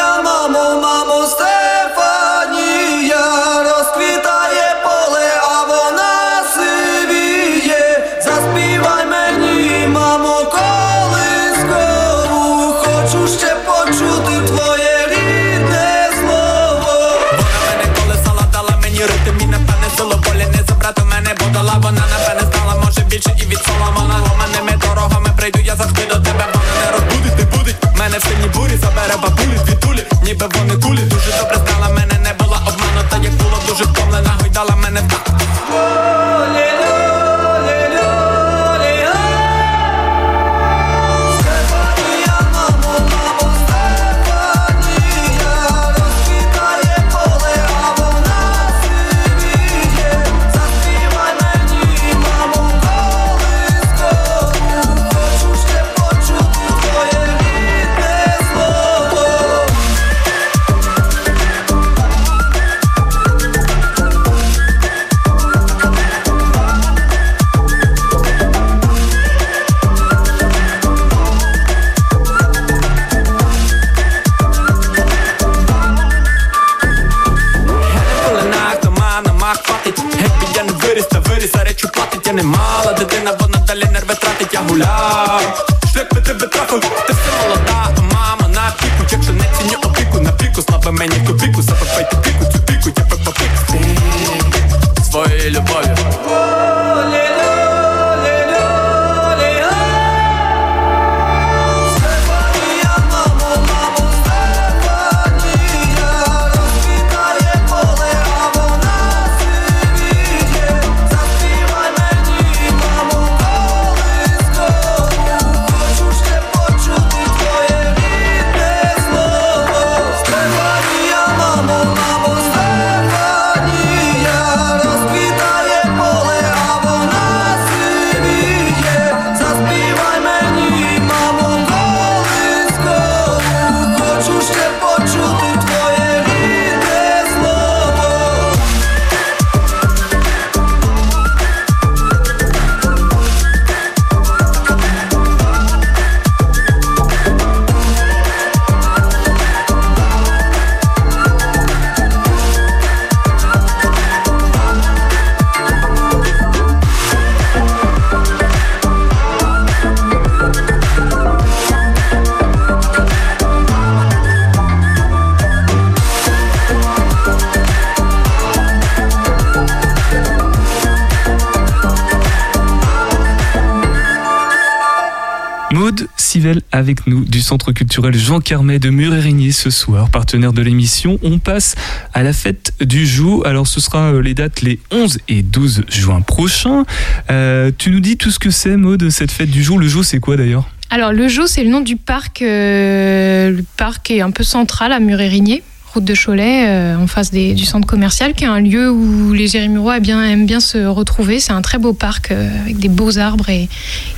[176.86, 181.18] avec nous du Centre culturel Jean Carmet de Murérigny ce soir, partenaire de l'émission.
[181.24, 181.74] On passe
[182.14, 183.44] à la fête du jour.
[183.48, 186.86] Alors ce sera euh, les dates les 11 et 12 juin prochains.
[187.32, 189.80] Euh, tu nous dis tout ce que c'est Maud, cette fête du jour.
[189.80, 190.70] Le jour c'est quoi d'ailleurs?
[190.92, 192.44] Alors le Jo, c'est le nom du parc.
[192.44, 195.64] euh, le parc est un peu central à Murérigné,
[195.96, 199.34] route de Cholet, euh, en face des- du centre commercial, qui est un lieu où
[199.34, 201.40] les Jérémurois aiment bien, aiment bien se retrouver.
[201.40, 203.68] C'est un très beau parc euh, avec des beaux arbres et,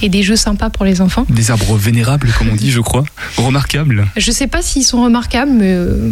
[0.02, 1.26] et des jeux sympas pour les enfants.
[1.30, 3.04] Des arbres vénérables comme on dit je crois.
[3.38, 4.06] Remarquables.
[4.18, 6.10] Je sais pas s'ils sont remarquables, mais euh,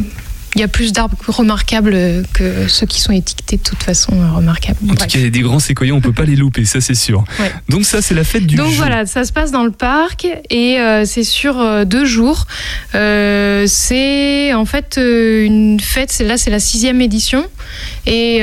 [0.56, 4.80] il y a plus d'arbres remarquables que ceux qui sont étiquetés de toute façon remarquables.
[4.86, 6.80] En tout cas, il y a des grands séquoias, on peut pas les louper, ça
[6.80, 7.26] c'est sûr.
[7.40, 7.52] Ouais.
[7.68, 8.78] Donc ça c'est la fête du Donc jour.
[8.78, 12.48] voilà, ça se passe dans le parc et euh, c'est sur euh, deux jours.
[12.96, 17.46] Euh, c'est en fait une fête, là c'est la sixième édition
[18.06, 18.42] et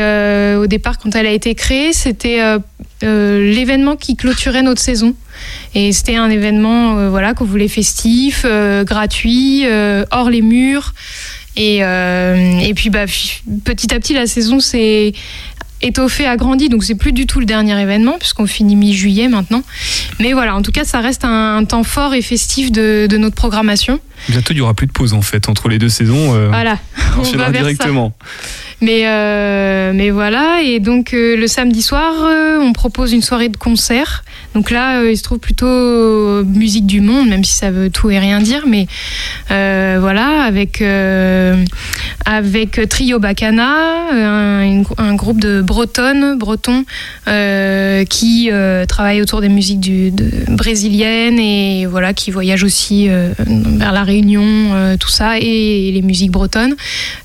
[0.56, 2.40] au départ quand elle a été créée c'était
[3.02, 5.14] l'événement qui clôturait notre saison
[5.74, 8.44] et c'était un événement voilà qu'on voulait festif,
[8.84, 9.64] gratuit,
[10.10, 10.94] hors les murs
[11.56, 13.04] et, euh, et puis bah,
[13.64, 15.12] petit à petit la saison s'est
[15.84, 19.62] étoffée, agrandie donc c'est plus du tout le dernier événement puisqu'on finit mi-juillet maintenant.
[20.20, 23.16] Mais voilà, en tout cas, ça reste un, un temps fort et festif de, de
[23.16, 23.98] notre programmation.
[24.28, 26.34] Bientôt il y aura plus de pause en fait entre les deux saisons.
[26.36, 26.78] euh, Voilà,
[27.16, 27.58] on on enchaînera va ça.
[27.64, 28.12] directement.
[28.80, 32.14] Mais, euh, mais voilà, et donc euh, le samedi soir,
[32.60, 34.24] on propose une soirée de concert.
[34.54, 37.90] Donc là, euh, il se trouve plutôt euh, musique du monde, même si ça veut
[37.90, 38.64] tout et rien dire.
[38.66, 38.86] Mais
[39.50, 40.82] euh, voilà, avec,
[42.88, 46.84] Trio Bacana, un, groupe de bretonnes, bretons,
[48.08, 48.50] qui
[48.88, 50.12] travaillent autour des musiques de-
[50.48, 56.74] brésiliennes et voilà, qui voyagent aussi vers la Réunion, tout ça, et, les musiques bretonnes.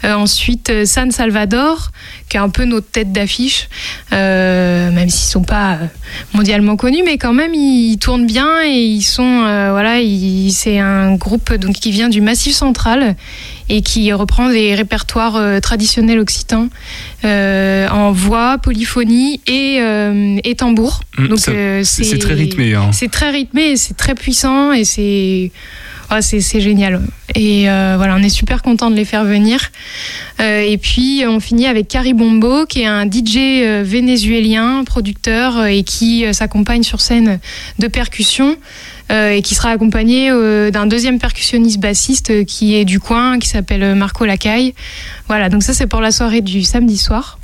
[0.03, 1.91] Ensuite, San Salvador,
[2.29, 3.69] qui est un peu notre tête d'affiche,
[4.11, 5.77] même s'ils sont pas
[6.33, 9.97] mondialement connus, quand même ils tournent bien et ils sont, euh, voilà,
[10.51, 13.15] c'est un groupe donc qui vient du Massif Central
[13.69, 16.69] et qui reprend des répertoires euh, traditionnels occitans
[17.25, 19.80] euh, en voix, polyphonie et,
[20.43, 21.01] et tambour.
[21.17, 22.73] Mm, Donc C'est c'est très rythmé.
[22.75, 22.91] hein.
[22.93, 25.51] c'est très rythmé, et c'est très puissant et c'est
[26.10, 27.02] Ouais, c'est génial.
[27.36, 29.72] Et euh, voilà, on est super content de les faire venir.
[30.39, 35.65] Euh, et puis on finit avec Cari Bombo, qui est un DJ euh, vénézuélien, producteur,
[35.65, 37.39] et qui s'accompagne sur scène
[37.80, 38.56] de percussion.
[39.10, 40.30] euh, et qui sera accompagné
[40.72, 44.74] d'un deuxième percussionniste bassiste qui est du coin, qui s'appelle Marco Lacaille.
[45.28, 47.39] Voilà, donc ça c'est pour la soirée du samedi soir.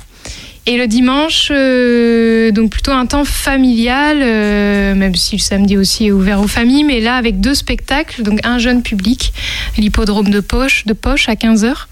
[0.66, 6.06] Et le dimanche, euh, donc plutôt un temps familial, euh, même si le samedi aussi
[6.06, 9.34] est ouvert aux familles, mais là avec deux spectacles, donc un jeune public,
[9.76, 11.86] l'hippodrome de Poche, de Poche à 15h.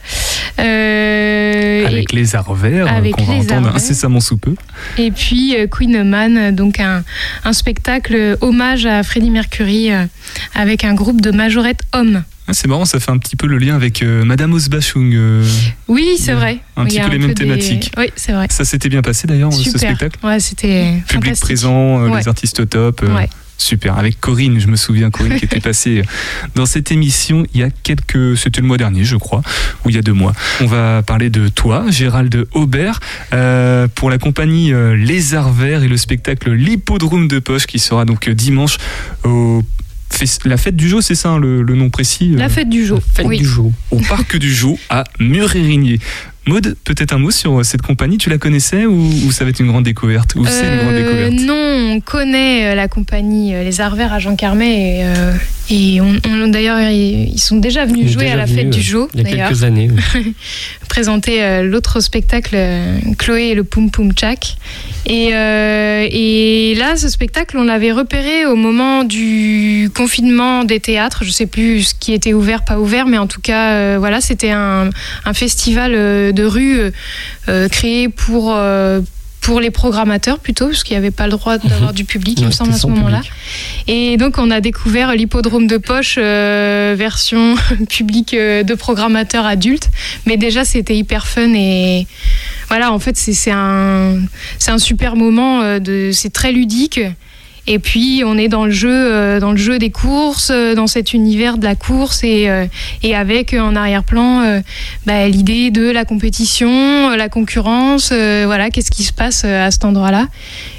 [0.58, 4.54] Avec les arts verts euh, qu'on va entendre incessamment sous peu.
[4.98, 7.04] Et puis euh, Queen Man, donc un,
[7.44, 10.04] un spectacle euh, hommage à Freddie Mercury euh,
[10.54, 12.22] avec un groupe de majorettes hommes.
[12.48, 15.12] Ah, c'est marrant, ça fait un petit peu le lien avec euh, Madame Osbachung.
[15.14, 15.44] euh,
[15.88, 16.58] Oui, c'est vrai.
[16.76, 17.92] un petit peu les mêmes des- thématiques.
[17.96, 18.46] Oui, c'est vrai.
[18.50, 22.18] Ça s'était bien passé d'ailleurs, ce spectacle Ouais, c'était Public présent, euh, Ouais.
[22.20, 23.02] les artistes au top.
[23.02, 23.28] Ouais.
[23.58, 23.96] Super.
[23.96, 26.02] Avec Corinne, je me souviens, Corinne qui était passée
[26.56, 28.36] dans cette émission il y a quelques.
[28.36, 29.42] C'était le mois dernier, je crois,
[29.84, 30.32] ou il y a deux mois.
[30.60, 32.98] On va parler de toi, Gérald Aubert,
[33.32, 38.04] euh, pour la compagnie Les Arts Verts et le spectacle L'Hippodrome de Poche qui sera
[38.04, 38.78] donc dimanche
[39.22, 39.62] au.
[40.44, 42.84] La fête du jour, c'est ça hein, le, le nom précis euh, La fête du
[42.86, 43.00] jour.
[43.14, 43.38] Fête oui.
[43.38, 43.72] du jour.
[43.90, 45.98] Au parc du Joux à Murérigné.
[46.46, 49.50] Maud, peut-être un mot sur euh, cette compagnie, tu la connaissais ou, ou ça va
[49.50, 51.46] être une grande découverte Ou c'est une grande Euh, découverte?
[51.46, 55.32] Non, on connaît euh, la compagnie Les Arts Verts à Jean Carmet et, euh,
[55.70, 59.08] et on, on- d'ailleurs ils sont déjà venus jouer déjà à la fête du jour
[59.14, 59.88] Il y a d'ailleurs quelques années.
[60.16, 60.34] oui.
[60.88, 62.54] présenter euh, l'autre spectacle
[63.18, 64.56] Chloé et le Poum Poum Tchak
[65.06, 71.22] et, euh, et là ce spectacle on l'avait repéré au moment du confinement des théâtres
[71.24, 74.20] je sais plus ce qui était ouvert pas ouvert mais en tout cas euh, voilà
[74.20, 74.90] c'était un,
[75.24, 76.90] un festival euh, de rue euh,
[77.48, 79.00] euh, créé pour euh,
[79.42, 82.46] pour les programmateurs plutôt, parce qu'il n'y avait pas le droit d'avoir du public, il
[82.46, 83.22] me semble, à ce moment-là.
[83.88, 87.56] Et donc, on a découvert l'hippodrome de poche, euh, version
[87.90, 89.90] public euh, de programmateurs adultes.
[90.26, 92.06] Mais déjà, c'était hyper fun et
[92.68, 94.20] voilà, en fait, c'est un,
[94.68, 95.60] un super moment.
[96.12, 97.00] c'est très ludique.
[97.68, 100.88] Et puis, on est dans le jeu, euh, dans le jeu des courses, euh, dans
[100.88, 102.66] cet univers de la course et, euh,
[103.04, 104.60] et avec euh, en arrière-plan euh,
[105.06, 109.66] bah, l'idée de la compétition, euh, la concurrence, euh, voilà, qu'est-ce qui se passe euh,
[109.66, 110.26] à cet endroit-là.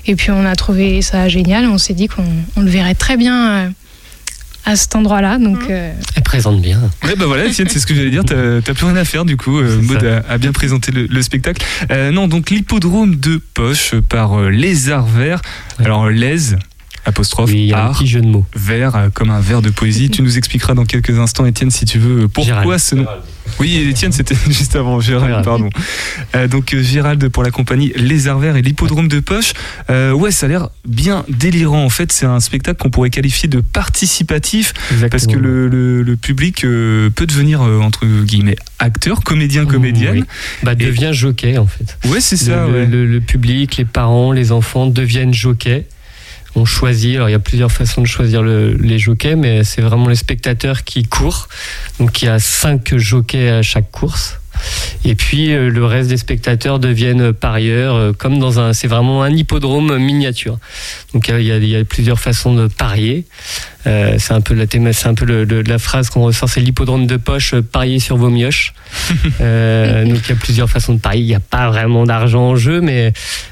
[0.07, 2.25] Et puis on a trouvé ça génial, on s'est dit qu'on
[2.57, 3.69] on le verrait très bien euh,
[4.65, 5.37] à cet endroit-là.
[5.37, 6.81] Donc euh, Elle présente bien.
[7.03, 8.23] Ouais, bah voilà, Étienne, c'est ce que j'allais dire.
[8.25, 9.57] T'as plus rien à faire, du coup.
[9.57, 11.65] Euh, Maud a, a bien présenté le, le spectacle.
[11.91, 15.41] Euh, non, donc l'hippodrome de poche par euh, Les Arts Verts.
[15.79, 15.85] Ouais.
[15.85, 16.39] Alors, les,
[17.05, 18.45] apostrophe, Oui, il y a un petit jeu de mots.
[18.55, 20.09] vert, euh, comme un verre de poésie.
[20.09, 22.79] tu nous expliqueras dans quelques instants, Étienne, si tu veux, pourquoi Gérald.
[22.79, 23.05] ce nom.
[23.59, 25.45] Oui, Étienne, c'était juste avant, Gérald, Gérald.
[25.45, 25.69] pardon.
[26.35, 29.51] Euh, donc, euh, Gérald pour la compagnie Les Arts Verts et l'hippodrome de poche.
[29.89, 31.83] Euh, ouais, ça a l'air bien délirant.
[31.83, 34.73] En fait, c'est un spectacle qu'on pourrait qualifier de participatif.
[34.91, 35.09] Exactement.
[35.09, 40.19] Parce que le, le- le public euh, peut devenir, entre guillemets, acteur, comédien, comédienne.
[40.19, 40.23] Oui.
[40.63, 41.97] Bah, devient jockey en fait.
[42.09, 42.65] Ouais, c'est ça.
[42.67, 42.85] le, ouais.
[42.87, 45.85] le- public, les parents, les enfants deviennent jockeys.
[46.55, 49.81] On choisit, alors il y a plusieurs façons de choisir le- les jockeys, mais c'est
[49.81, 51.47] vraiment les spectateurs qui courent.
[51.99, 54.39] Donc il y a cinq jockeys à chaque course.
[55.05, 58.73] Et puis euh, le reste des spectateurs deviennent parieurs, euh, comme dans un.
[58.73, 60.57] C'est vraiment un hippodrome miniature.
[61.13, 63.25] Donc il y a, il y a plusieurs façons de parier.
[63.85, 66.47] Euh, c'est un peu la thème, c'est un peu le- le- la phrase qu'on ressort,
[66.47, 68.73] c'est l'hippodrome de poche, parier sur vos mioches.
[69.41, 71.21] Euh, donc il y a plusieurs façons de parier.
[71.21, 73.11] Il n'y a pas vraiment d'argent en jeu, mais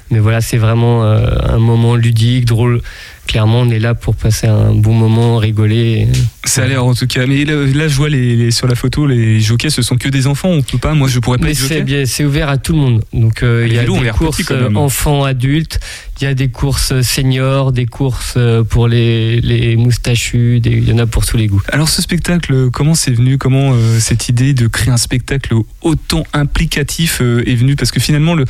[0.09, 2.81] mais voilà, c'est vraiment euh, un moment ludique, drôle.
[3.27, 6.07] Clairement, on est là pour passer un bon moment, rigoler.
[6.43, 7.25] Ça a l'air en tout cas.
[7.27, 10.09] Mais là, là, je vois les, les- sur la photo, les jockeys, ce sont que
[10.09, 10.49] des enfants.
[10.49, 10.93] On peut pas.
[10.93, 11.83] Moi, je pourrais pas Mais c'est jockey.
[11.83, 13.03] bien, c'est ouvert à tout le monde.
[13.13, 14.75] Donc euh, Les il y a des courses petits, même.
[14.75, 15.79] euh, enfants, adultes.
[16.21, 20.59] Il y a des courses seniors, des courses euh, pour les, les moustachus.
[20.59, 21.61] des- Il y en a pour tous les goûts.
[21.69, 23.39] Alors, ce spectacle, comment c'est venu?
[23.39, 27.75] Comment euh, cette idée de créer un spectacle autant implicatif euh, est venue?
[27.75, 28.45] Parce que finalement, le,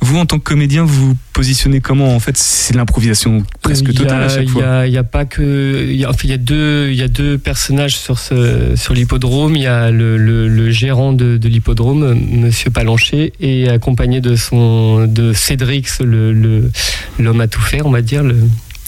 [0.00, 3.88] vous, en tant que comédien, vous vous positionnez comment En fait, c'est de l'improvisation presque
[3.90, 4.66] a- totale à chaque Il y fois.
[4.66, 5.86] a, il y a pas que.
[5.88, 8.74] Il y a, enfin, il y a deux, il y a deux personnages sur ce,
[8.74, 9.54] sur l'hippodrome.
[9.54, 14.34] Il y a le, le- le gérant de, de l'hippodrome, Monsieur Palancher, et accompagné de
[14.34, 16.70] son, de Cédrix, le, le-
[17.18, 18.36] l'homme à tout faire, on va dire, le,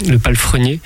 [0.08, 0.80] le palefrenier.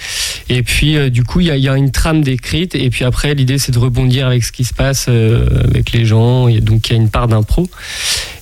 [0.48, 2.74] Et puis, euh, du coup, il y, a, il y a une trame décrite.
[2.74, 6.04] Et puis après, l'idée, c'est de rebondir avec ce qui se passe euh, avec les
[6.04, 6.48] gens.
[6.48, 7.68] Et donc, il y a une part d'impro.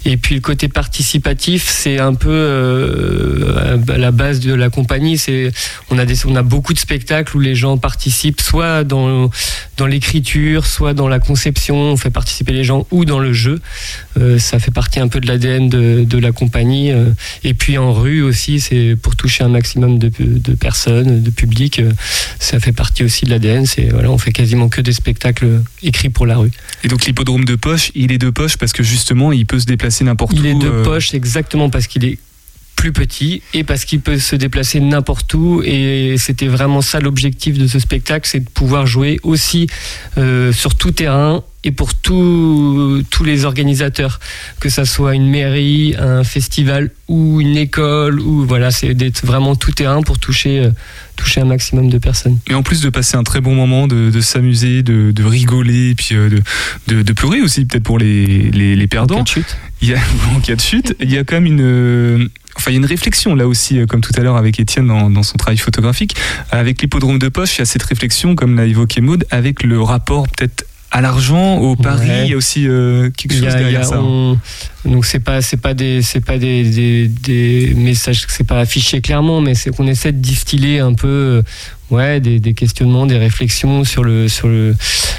[0.06, 5.18] Et puis le côté participatif, c'est un peu euh, la base de la compagnie.
[5.18, 5.50] C'est
[5.90, 9.30] on a on a beaucoup de spectacles où les gens participent, soit dans
[9.76, 11.76] dans l'écriture, soit dans la conception.
[11.76, 13.60] On fait participer les gens ou dans le jeu.
[14.16, 16.92] Euh, ça fait partie un peu de l'ADN de, de la compagnie.
[16.92, 17.10] euh.
[17.42, 21.82] Et puis en rue aussi, c'est pour toucher un maximum de, de personnes, de public.
[22.38, 23.66] Ça fait partie aussi de l'ADN.
[23.66, 26.52] C'est voilà, on fait quasiment que des spectacles écrits pour la rue.
[26.84, 29.66] Et donc l'hippodrome de poche, il est de poche parce que justement, il peut se
[29.66, 30.36] déplacer n'importe où.
[30.36, 32.18] Il est de euh, poche exactement parce qu'il est
[32.76, 37.58] plus petit et parce qu'il peut se déplacer n'importe où et c'était vraiment ça l'objectif
[37.58, 39.66] de ce spectacle c'est de pouvoir jouer aussi
[40.18, 44.20] euh, sur tout terrain et pour tous tous les organisateurs
[44.60, 49.56] que ça soit une mairie un festival ou une école ou voilà c'est d'être vraiment
[49.56, 50.70] tout terrain pour toucher euh,
[51.16, 54.10] toucher un maximum de personnes Et en plus de passer un très bon moment, de,
[54.10, 56.28] de s'amuser, de, de rigoler, puis euh,
[56.86, 59.20] de, de, pleurer aussi, peut-être pour les, les, les perdants.
[59.20, 59.56] En cas de chute.
[59.80, 59.98] Il y a,
[60.36, 62.80] en cas de chute, il y a quand même une, euh, enfin, il y a
[62.80, 65.58] une réflexion là aussi, euh, comme tout à l'heure avec Étienne dans, dans son travail
[65.58, 66.16] photographique.
[66.50, 69.80] Avec l'hippodrome de poche, il y a cette réflexion, comme l'a évoqué Maud, avec le
[69.80, 72.08] rapport peut-être à l'argent, au pari.
[72.08, 72.24] Ouais.
[72.26, 74.00] Il y a aussi euh, quelque chose a- derrière a- ça.
[74.00, 74.38] on-
[74.84, 79.00] donc c'est pas c'est pas des c'est pas des, des, des messages c'est pas affiché
[79.00, 81.42] clairement mais c'est qu'on essaie de distiller un peu euh,
[81.90, 84.74] ouais des, des questionnements des réflexions sur le sur le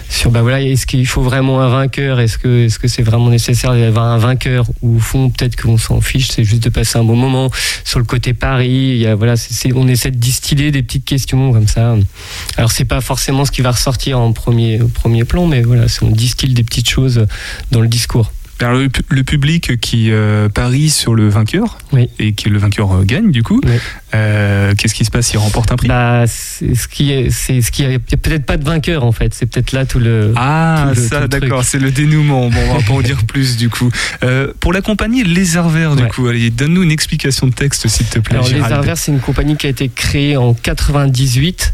[0.09, 2.19] sur bah voilà est-ce qu'il faut vraiment un vainqueur?
[2.19, 5.77] Est-ce que est-ce que c'est vraiment nécessaire d'avoir un vainqueur ou au fond peut-être qu'on
[5.77, 7.49] s'en fiche c'est juste de passer un bon moment.
[7.83, 11.05] Sur le côté Paris il y a voilà c'est- on essaie de distiller des petites
[11.05, 11.95] questions comme ça.
[12.57, 15.85] Alors c'est pas forcément ce qui va ressortir en premier au premier plan mais voilà
[16.01, 17.25] on distille des petites choses
[17.71, 22.09] dans le discours Alors, le, pu- le public qui euh, parie sur le vainqueur Oui.
[22.17, 23.71] et que le vainqueur euh, gagne du coup, Oui.
[24.15, 25.31] euh, qu'est-ce qui se passe?
[25.33, 25.87] Il remporte un prix?
[25.87, 29.11] Bah, c'est ce qui est, c'est ce qui y a peut-être pas de vainqueur en
[29.11, 29.33] fait.
[29.33, 30.33] C'est peut-être là tout le.
[30.35, 32.49] Ah, tout le- tout ça, d'accord, c'est le dénouement.
[32.49, 33.91] Bon, on va pas en dire plus du coup.
[34.59, 36.09] Pour l'accompagner, Lézard Vert, du Ouais.
[36.09, 38.37] coup, allez, donne-nous une explication de texte, s'il te plaît.
[38.37, 38.61] Alors, les.
[38.61, 41.73] Arvers, c'est une compagnie qui a été créée en 98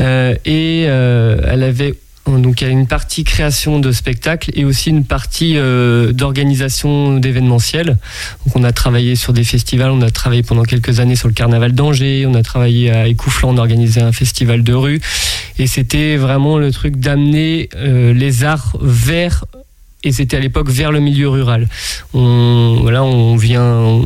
[0.00, 1.94] euh, et elle avait
[2.26, 7.18] donc il y a une partie création de spectacles et aussi une partie euh, d'organisation
[7.18, 7.98] d'événementiels.
[8.44, 11.34] Donc on a travaillé sur des festivals, on a travaillé pendant quelques années sur le
[11.34, 15.00] carnaval d'Angers, on a travaillé à Écouflant, on a organisé un festival de rue
[15.58, 19.44] et c'était vraiment le truc d'amener euh, les arts vers
[20.04, 21.68] et c'était à l'époque vers le milieu rural.
[22.12, 24.04] On, voilà, on vient on-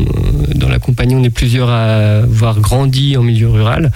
[0.54, 3.92] dans la compagnie, on est plusieurs à avoir grandi en milieu rural,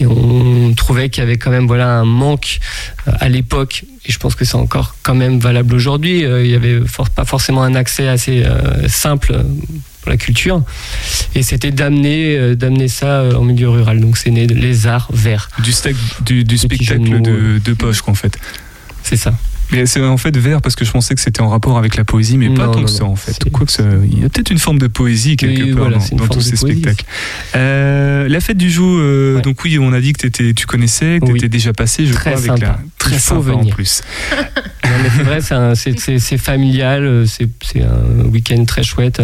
[0.00, 2.58] et on trouvait qu'il y avait quand même voilà un manque
[3.08, 3.84] euh, à l'époque.
[4.04, 6.24] Et je pense que c'est encore quand même valable aujourd'hui.
[6.24, 9.32] Euh, Il y avait for- pas forcément un accès assez euh, simple
[10.02, 10.62] pour la culture,
[11.34, 14.00] et c'était d'amener euh, d'amener ça en milieu rural.
[14.00, 15.48] Donc c'est né les arts verts.
[16.20, 17.20] Du, spectacle
[17.64, 18.38] de poche, qu'en fait.
[19.02, 19.34] C'est ça.
[19.72, 22.04] Mais c'est en fait vert parce que je pensais que c'était en rapport avec la
[22.04, 23.32] poésie, mais pas tant que ça en fait.
[23.68, 26.40] Ça- il y a peut-être une forme de poésie quelque Oui, part voilà, dans, tous
[26.40, 26.80] ces poésie.
[26.80, 27.04] spectacles.
[27.56, 29.42] Euh, la fête du jour, euh, Ouais.
[29.42, 31.38] donc oui, on a dit que tu connaissais, que tu Oui.
[31.38, 32.66] étais déjà passé, je Très crois, avec sympa.
[32.66, 34.02] la très sympa en plus.
[34.82, 35.40] C'est vrai,
[36.18, 37.48] c'est familial, euh, c'est
[37.82, 39.20] un week-end très chouette.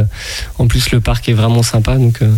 [0.59, 2.31] En plus, le parc est vraiment sympa, donc euh,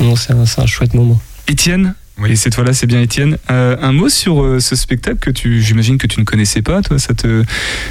[0.00, 1.20] non, c'est un, un chouette moment.
[1.48, 1.94] Étienne?
[2.18, 2.32] Oui.
[2.32, 3.38] Et cette fois-là, c'est bien Étienne.
[3.50, 6.82] Euh, un mot sur euh, ce spectacle que tu, j'imagine que tu ne connaissais pas,
[6.82, 6.98] toi.
[6.98, 7.42] Ça te,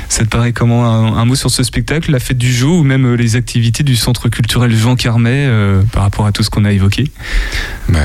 [0.09, 3.05] ça te paraît comment un, mot sur ce spectacle, la fête du jour ou même
[3.05, 5.49] euh, les activités du centre culturel Jean Carmet
[5.91, 7.11] par rapport à tout ce qu'on a évoqué?
[7.89, 7.99] Bah,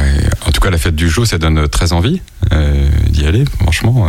[0.46, 2.20] en tout cas, la fête du jour, ça donne très envie
[3.10, 4.08] d'y aller, franchement.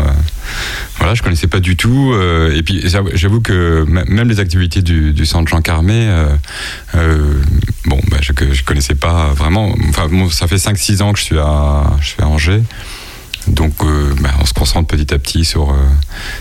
[0.98, 2.14] voilà, je connaissais pas du tout.
[2.54, 6.10] et puis, j'avoue- que même les activités du, centre Jean Carmet,
[7.86, 9.76] bon, bah, je, je connaissais pas vraiment.
[9.90, 12.64] Enfin, ça fait 5-6 ans que je suis à, je suis à Angers.
[13.48, 15.76] Donc, euh, bah, on se concentre petit à petit sur, euh,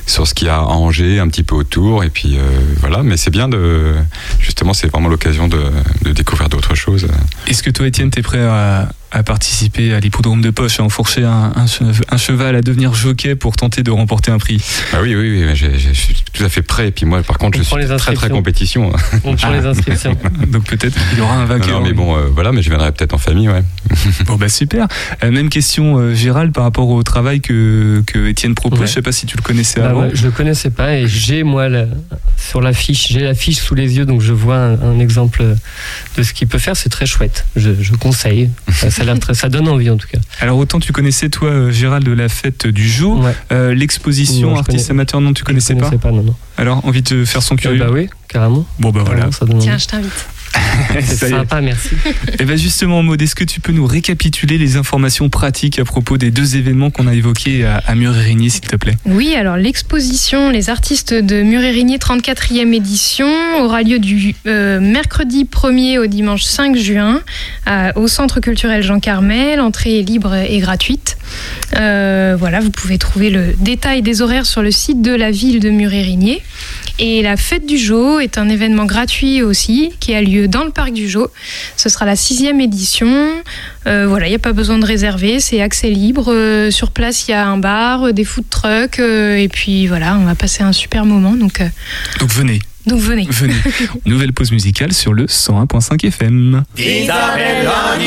[0.07, 2.02] sur ce qu'il y a à Angers, un petit peu autour.
[2.02, 2.40] Et puis, euh,
[2.80, 3.04] voilà.
[3.04, 3.94] Mais c'est bien de.
[4.40, 5.62] Justement, c'est vraiment l'occasion de,
[6.02, 7.07] de découvrir d'autres choses.
[7.46, 11.22] Est-ce que toi, Étienne, t'es prêt à, à participer à l'hippodrome de poche, à enfourcher
[11.22, 14.61] un, un che- un cheval, à devenir jockey pour tenter de remporter un prix?
[14.92, 16.89] Ah oui, oui, oui, je suis tout à fait prêt.
[16.89, 18.93] Et puis moi, par contre, On je suis les très, très compétition.
[19.24, 20.16] On prend les inscriptions.
[20.49, 21.80] Donc peut-être il y aura un vainqueur.
[21.80, 23.62] non, mais bon, euh, voilà, mais je viendrai peut-être en famille, ouais.
[24.26, 24.87] Bon bah super.
[25.22, 28.80] Euh, même question euh, Gérald par rapport au travail que, que Étienne propose.
[28.80, 28.87] Ouais.
[28.87, 30.01] Je sais pas si tu le connaissais Bah avant.
[30.03, 31.87] ouais, je le connaissais pas et j'ai moi la-
[32.37, 35.43] sur l'affiche, j'ai l'affiche sous les yeux donc je vois un, un exemple
[36.16, 36.76] de ce qu'il peut faire.
[36.76, 37.47] C'est très chouette.
[37.57, 38.51] Je, je conseille.
[38.72, 40.18] Ça, ça a l'air très- ça donne envie en tout cas.
[40.41, 43.34] Alors autant tu connaissais toi Gérald de la fête du jour, Ouais.
[43.53, 45.87] Euh, l'exposition artiste connais- amateur non tu connaissais je pas.
[45.91, 46.26] connaissais pas non
[46.59, 47.79] Alors envie de faire son Euh, curieux.
[47.79, 48.64] bah oui, carrément.
[48.79, 49.22] Bon bah voilà.
[49.31, 49.59] Carrément, donne.
[49.59, 50.27] Tiens, je t'invite.
[51.01, 51.90] C'est sympa, merci.
[52.38, 56.16] Et bien justement, Maud, est-ce que tu peux nous récapituler les informations pratiques à propos
[56.16, 58.97] des deux événements qu'on a évoqués à, à s'il te plaît?
[59.05, 63.28] Oui, alors l'exposition Les artistes de Mur-et-Rigny 34e édition
[63.61, 67.20] aura lieu du euh, mercredi 1er au dimanche 5 juin
[67.97, 69.59] au Centre culturel Jean Carmel.
[69.59, 71.16] L'entrée est libre et gratuite.
[71.76, 75.61] Euh, voilà, vous pouvez trouver le détail des horaires sur le site de la ville
[75.61, 76.40] de Mur-et-Rigny.
[76.99, 80.70] Et la fête du Jo est un événement gratuit aussi qui a lieu dans le
[80.70, 81.28] parc du Jo.
[81.76, 83.07] Ce sera la sixième édition.
[83.86, 86.32] Euh, voilà, il n'y a pas besoin de réserver, c'est accès libre.
[86.32, 89.86] Euh, sur place, il y a un bar, euh, des food trucks, euh, et puis
[89.86, 91.32] voilà, on va passer un super moment.
[91.32, 91.68] Donc, euh,
[92.18, 93.26] Donc venez, donc venez.
[93.30, 93.55] venez.
[94.07, 96.64] Nouvelle pause musicale sur le 101.5 FM.
[96.78, 97.99] Isabella,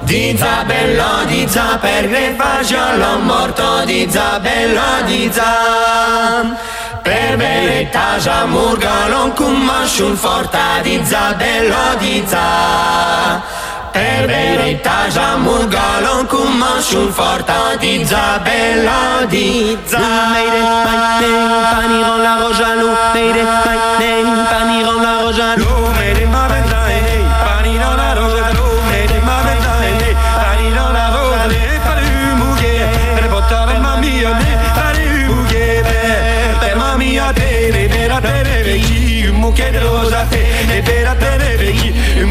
[0.00, 6.56] di Zabello, di Za, perché faccio l'ho morto di Zabello, di Za.
[7.02, 13.40] Per verità già murgano con masciun forta di Zabello, di Za.
[13.90, 19.98] Per verità già murgano con masciun forta di Zabello, di Za.
[19.98, 27.09] Meire, paine, paniron la roja, lu, meire, paine, paniron la roja, lu, meire, ma vendrai.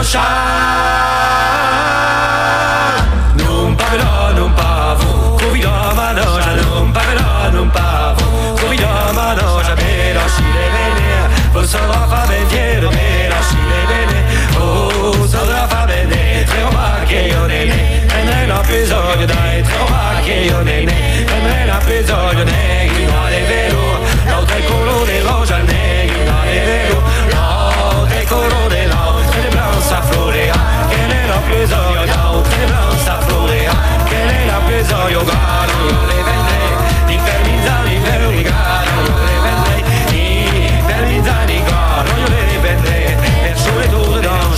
[0.00, 0.24] Non parlo,
[3.36, 4.19] non pavo,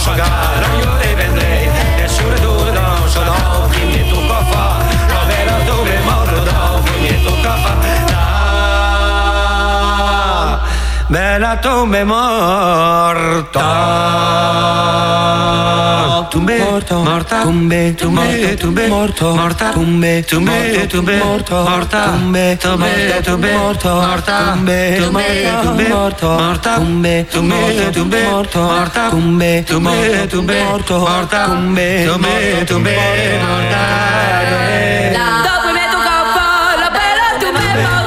[0.03, 0.42] sugar
[11.13, 13.61] bella tombe morta,
[16.31, 23.21] tumbe morta, morta, tumbe, tumbe, tumbe, morto, morta, tumbe, tumbe, tumbe, morto, morta, tumbe, tumbe,
[23.23, 30.27] tumbe, morto, morta, tumbe, tumbe, tumbe, morto, morta, tumbe, tumbe, tumbe, morto, morta, tumbe, tumbe,
[30.29, 32.97] tumbe, morto, morta, tumbe, tumbe, tumbe,
[33.45, 33.83] morta.
[35.45, 36.47] Dopo mi tocca
[36.81, 38.02] la bella tu me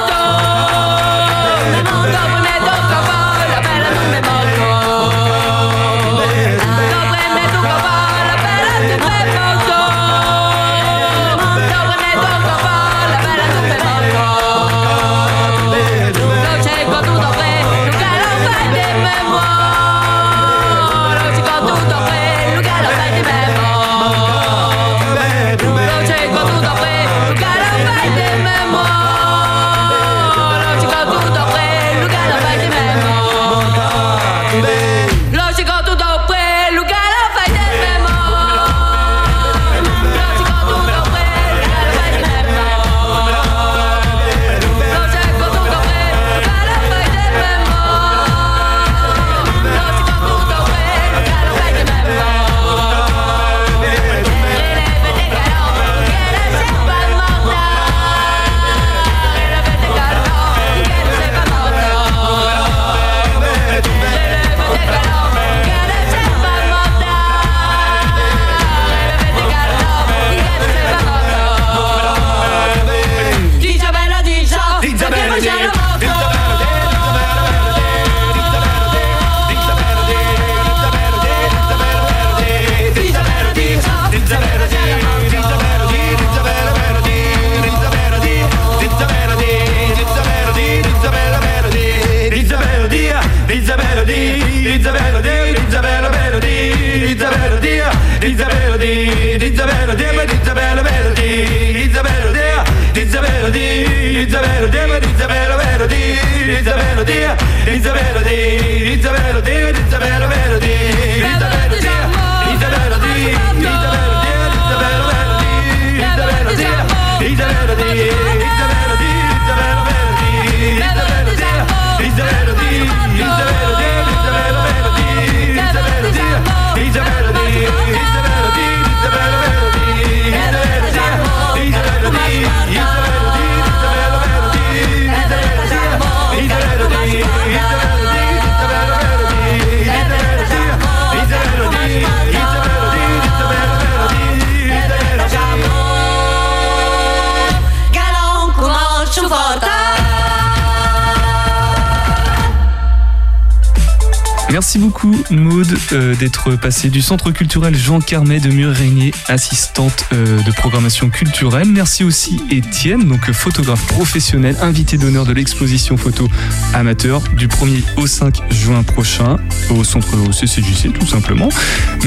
[154.56, 160.42] Merci beaucoup Maude euh, d'être passée du Centre culturel Jean Carmet de Mur-Régnier, assistante euh,
[160.42, 161.68] de programmation culturelle.
[161.68, 166.26] Merci aussi Étienne, donc photographe professionnel, invité d'honneur de l'exposition photo
[166.72, 169.36] amateur du 1er au 5 juin prochain
[169.68, 171.50] au centre au CCJC tout simplement.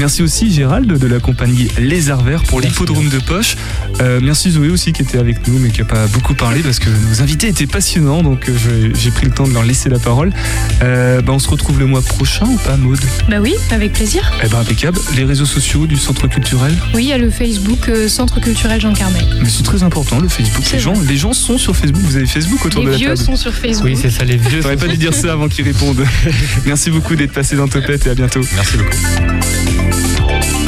[0.00, 3.56] Merci aussi Gérald de la compagnie Les Arts Verts pour l'hippodrome de poche.
[4.00, 6.80] Euh, merci Zoé aussi qui était avec nous mais qui n'a pas beaucoup parlé parce
[6.80, 8.50] que nos invités étaient passionnants donc
[8.94, 10.32] j'ai pris le temps de leur laisser la parole.
[10.80, 14.30] Bah, on se retrouve le mois prochain ou pas Maude Bah oui, avec plaisir.
[14.44, 14.98] Eh ben impeccable.
[15.16, 18.80] Les réseaux sociaux du centre culturel, Oui, il y a le Facebook euh, Centre culturel
[18.80, 19.20] Jean Carmet.
[19.42, 20.62] mais c'est très important le Facebook.
[20.64, 22.02] C'est Les gens, les gens sont sur Facebook.
[22.02, 23.84] Vous avez Facebook autour de Les la vieux table sont sur Facebook.
[23.84, 24.60] Oui, c'est ça, les vieux.
[24.62, 26.04] J'aurais pas dû dire ça avant qu'ils répondent.
[26.66, 28.40] Merci beaucoup d'être passé dans Topette et à bientôt.
[28.54, 30.59] Merci beaucoup.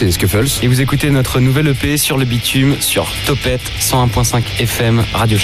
[0.00, 0.64] C'est Scuffles.
[0.64, 5.38] Et vous écoutez notre nouvelle EP sur le bitume sur Topette 101.5 FM Radio.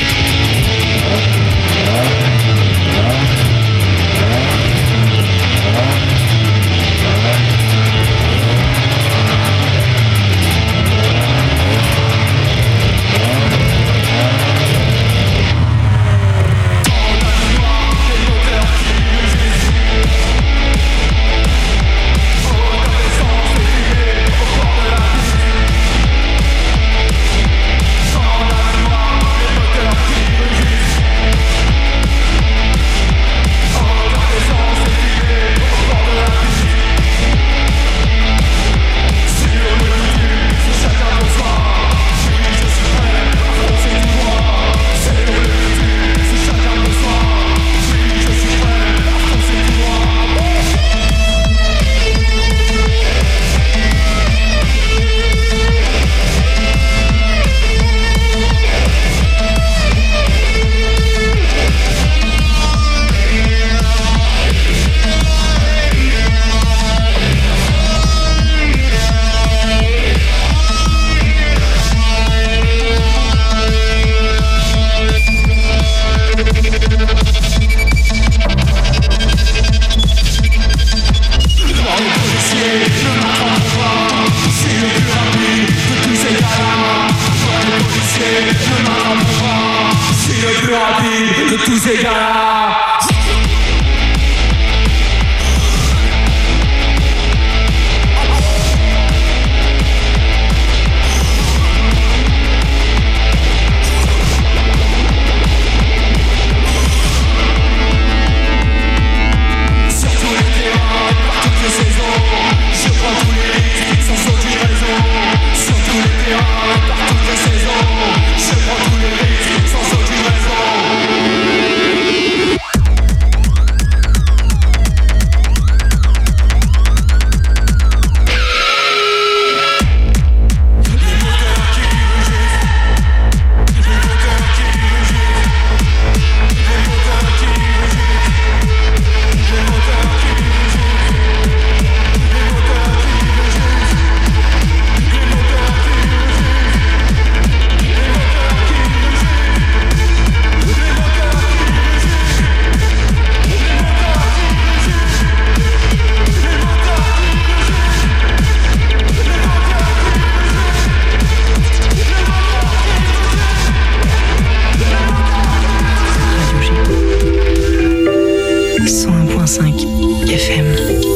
[168.87, 171.16] 101.5 FM.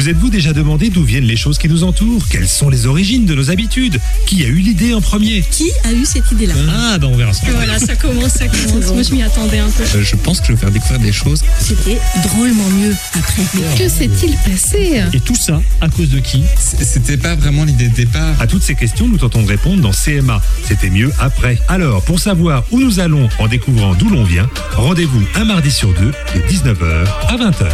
[0.00, 2.26] Vous êtes-vous déjà demandé d'où viennent les choses qui nous entourent?
[2.30, 4.00] Quelles sont les origines de nos habitudes?
[4.24, 5.44] Qui a eu l'idée en premier?
[5.50, 6.54] Qui a eu cette idée-là?
[6.70, 7.44] Ah, ben on verra ça.
[7.54, 8.92] Voilà, ça commence, ça commence.
[8.94, 9.82] Moi, je m'y attendais un peu.
[9.82, 11.44] Euh, Je pense que je vais faire découvrir des choses.
[11.58, 13.42] C'était drôlement mieux après.
[13.76, 15.02] Que s'est-il passé?
[15.12, 16.44] Et tout ça, à cause de qui?
[16.56, 18.40] C'était pas vraiment l'idée de départ.
[18.40, 20.40] À toutes ces questions, nous tentons de répondre dans CMA.
[20.66, 21.58] C'était mieux après.
[21.68, 25.92] Alors, pour savoir où nous allons en découvrant d'où l'on vient, rendez-vous un mardi sur
[25.92, 27.66] deux de 19h à 20h.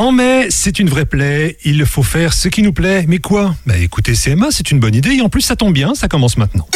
[0.00, 1.58] En mai, c'est une vraie plaie.
[1.62, 3.04] Il faut faire ce qui nous plaît.
[3.06, 3.54] Mais quoi?
[3.66, 5.10] Bah écoutez, CMA, c'est une bonne idée.
[5.10, 6.66] Et en plus, ça tombe bien, ça commence maintenant.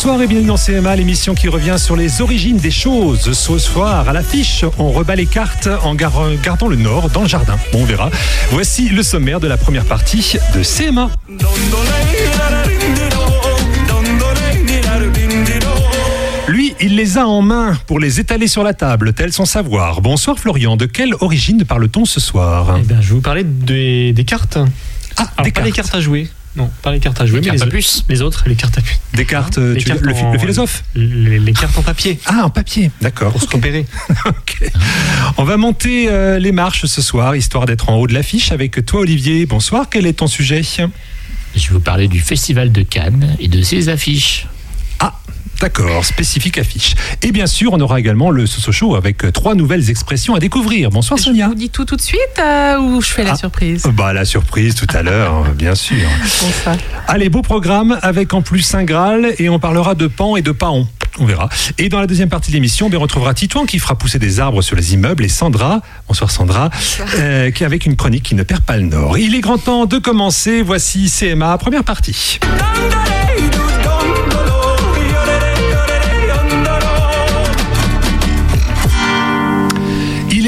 [0.00, 3.32] Bonsoir et bienvenue dans CMA, l'émission qui revient sur les origines des choses.
[3.32, 7.26] Ce soir, à l'affiche, on rebat les cartes en gar- gardant le nord dans le
[7.26, 7.56] jardin.
[7.72, 8.08] Bon, on verra.
[8.52, 11.10] Voici le sommaire de la première partie de CMA.
[16.46, 20.00] Lui, il les a en main pour les étaler sur la table, tel son savoir.
[20.00, 22.76] Bonsoir Florian, de quelle origine parle-t-on ce soir?
[22.78, 24.56] Eh bien, je vais vous parler des, des cartes.
[25.16, 25.90] Ah, Alors, des pas les cartes.
[25.90, 26.28] cartes à jouer.
[26.56, 28.04] Non, pas les cartes à jouer, Les mais cartes les, à puce.
[28.08, 28.98] les autres, les cartes à puce.
[29.14, 31.78] Des cartes, euh, Les tu veux- cartes le, phi- en- le philosophe Les, les cartes
[31.78, 32.18] en papier.
[32.26, 33.32] Ah, en papier, d'accord.
[33.32, 33.86] Pour se repérer.
[34.26, 34.70] Ok.
[35.36, 38.84] On va monter euh, les marches ce soir, histoire d'être en haut de l'affiche avec
[38.86, 39.46] toi Olivier.
[39.46, 40.62] Bonsoir, quel est ton sujet?
[40.62, 40.78] Je
[41.68, 44.46] vais vous parler du Festival de Cannes et de ses affiches.
[44.98, 45.14] Ah,
[45.60, 46.94] d'accord, spécifique affiche.
[47.22, 50.38] Et bien sûr, on aura également le Soso Show avec euh, trois nouvelles expressions à
[50.38, 50.90] découvrir.
[50.90, 51.44] Bonsoir Sonia.
[51.46, 53.36] Je vous dis tout tout de suite euh, ou je fais la Ah.
[53.36, 53.84] surprise?
[53.94, 56.08] Bah la surprise tout à l'heure, bien sûr.
[56.42, 56.76] Bonsoir.
[57.06, 60.52] Allez, beau programme avec en plus Saint Graal et on parlera de pan et de
[60.52, 60.86] paon.
[61.20, 61.48] On verra.
[61.78, 64.38] Et dans la deuxième partie de l'émission, ben, on retrouvera Titouan qui fera pousser des
[64.38, 66.70] arbres sur les immeubles et Sandra, bonsoir Sandra,
[67.16, 69.18] euh, qui avec une chronique qui ne perd pas le nord.
[69.18, 70.62] Il est grand temps de commencer.
[70.62, 72.38] Voici CMA, première partie.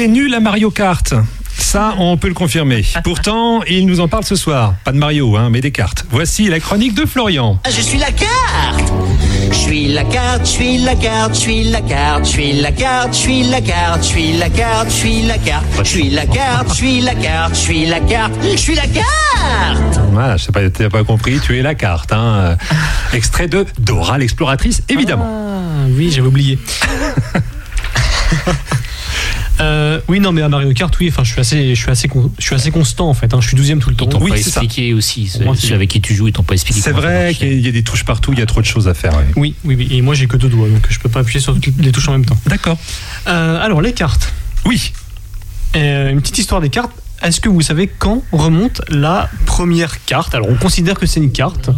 [0.01, 1.13] Il est nul à Mario Kart.
[1.59, 2.83] Ça, on peut le confirmer.
[3.03, 4.73] Pourtant, il nous en parle ce soir.
[4.83, 6.05] Pas de Mario, hein, mais des cartes.
[6.09, 7.59] Voici la chronique de Florian.
[7.67, 8.91] Je suis la carte
[9.51, 12.71] Je suis la carte, je suis la carte, je suis la carte, je suis la
[12.71, 16.09] carte, je suis la carte, je suis la carte, je suis la carte, je suis
[16.09, 20.37] la carte, je suis la carte, je suis la carte, je suis la carte Voilà,
[20.37, 22.11] je sais pas, t'as pas compris, tu es la carte.
[22.11, 22.57] Hein.
[23.13, 25.27] Extrait de Dora l'exploratrice, évidemment.
[25.27, 26.57] Ah oui, j'avais oublié.
[29.61, 32.07] Euh, oui, non, mais à Mario Kart, oui, enfin, je suis assez, je suis assez,
[32.07, 33.33] con- je suis assez constant en fait.
[33.33, 34.05] hein, je suis 12 tout le temps.
[34.05, 34.61] Ils t'ont Oui, pas c'est ça.
[34.61, 35.31] expliqué aussi.
[35.43, 36.81] Moi, Ceux avec qui tu joues, ils t'ont pas expliqué.
[36.81, 38.93] C'est vrai qu'il y a des touches partout, il y a trop de choses à
[38.93, 39.13] faire.
[39.15, 39.25] ouais.
[39.35, 39.87] Oui, oui, oui.
[39.91, 42.07] Et moi, j'ai que deux doigts, donc je peux pas appuyer sur toutes les touches
[42.09, 42.37] en même temps.
[42.47, 42.77] D'accord.
[43.27, 44.33] Euh, alors, les cartes.
[44.65, 44.91] Oui.
[45.75, 46.91] Euh, une petite histoire des cartes.
[47.23, 50.33] Est-ce que vous savez quand remonte la première carte?
[50.33, 51.69] Alors, on considère que c'est une carte,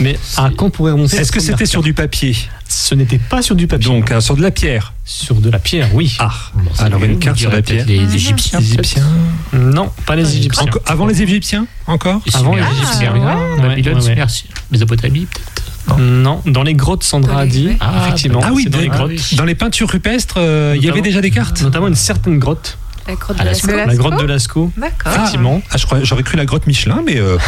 [0.00, 2.36] mais à quand pourrait remonter Est-ce que c'était sur du papier?
[2.68, 3.86] Ce n'était pas sur du papier.
[3.90, 6.16] Donc, hein, sur de la pierre Sur de la pierre, oui.
[6.18, 6.30] Ah,
[6.78, 7.86] alors une carte sur la pierre.
[7.86, 9.06] les Égyptiens, Les Égyptiens.
[9.52, 10.66] Non, pas les Égyptiens.
[10.86, 12.20] Avant les Égyptiens Encore?
[12.26, 12.92] Les Avant les Égyptiens.
[12.92, 14.24] Sumériens, Ouais, Babylone, ouais,
[14.70, 15.98] Mésopotamie, peut-être?
[15.98, 17.70] Non, dans les grottes, Sandra a dit.
[17.80, 18.40] Ah, effectivement.
[18.44, 19.34] Ah oui, dans les grottes.
[19.36, 22.76] dans les peintures rupestres, euh, il y avait déjà des cartes Notamment une certaine grotte.
[23.08, 23.72] La grotte À de la Lascaux.
[23.86, 24.72] La grotte de Lascaux.
[24.76, 25.12] D'accord.
[25.14, 25.62] Effectivement.
[25.70, 27.38] Ah, j'aurais cru la grotte Michelin, mais euh,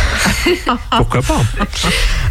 [0.97, 1.41] pourquoi pas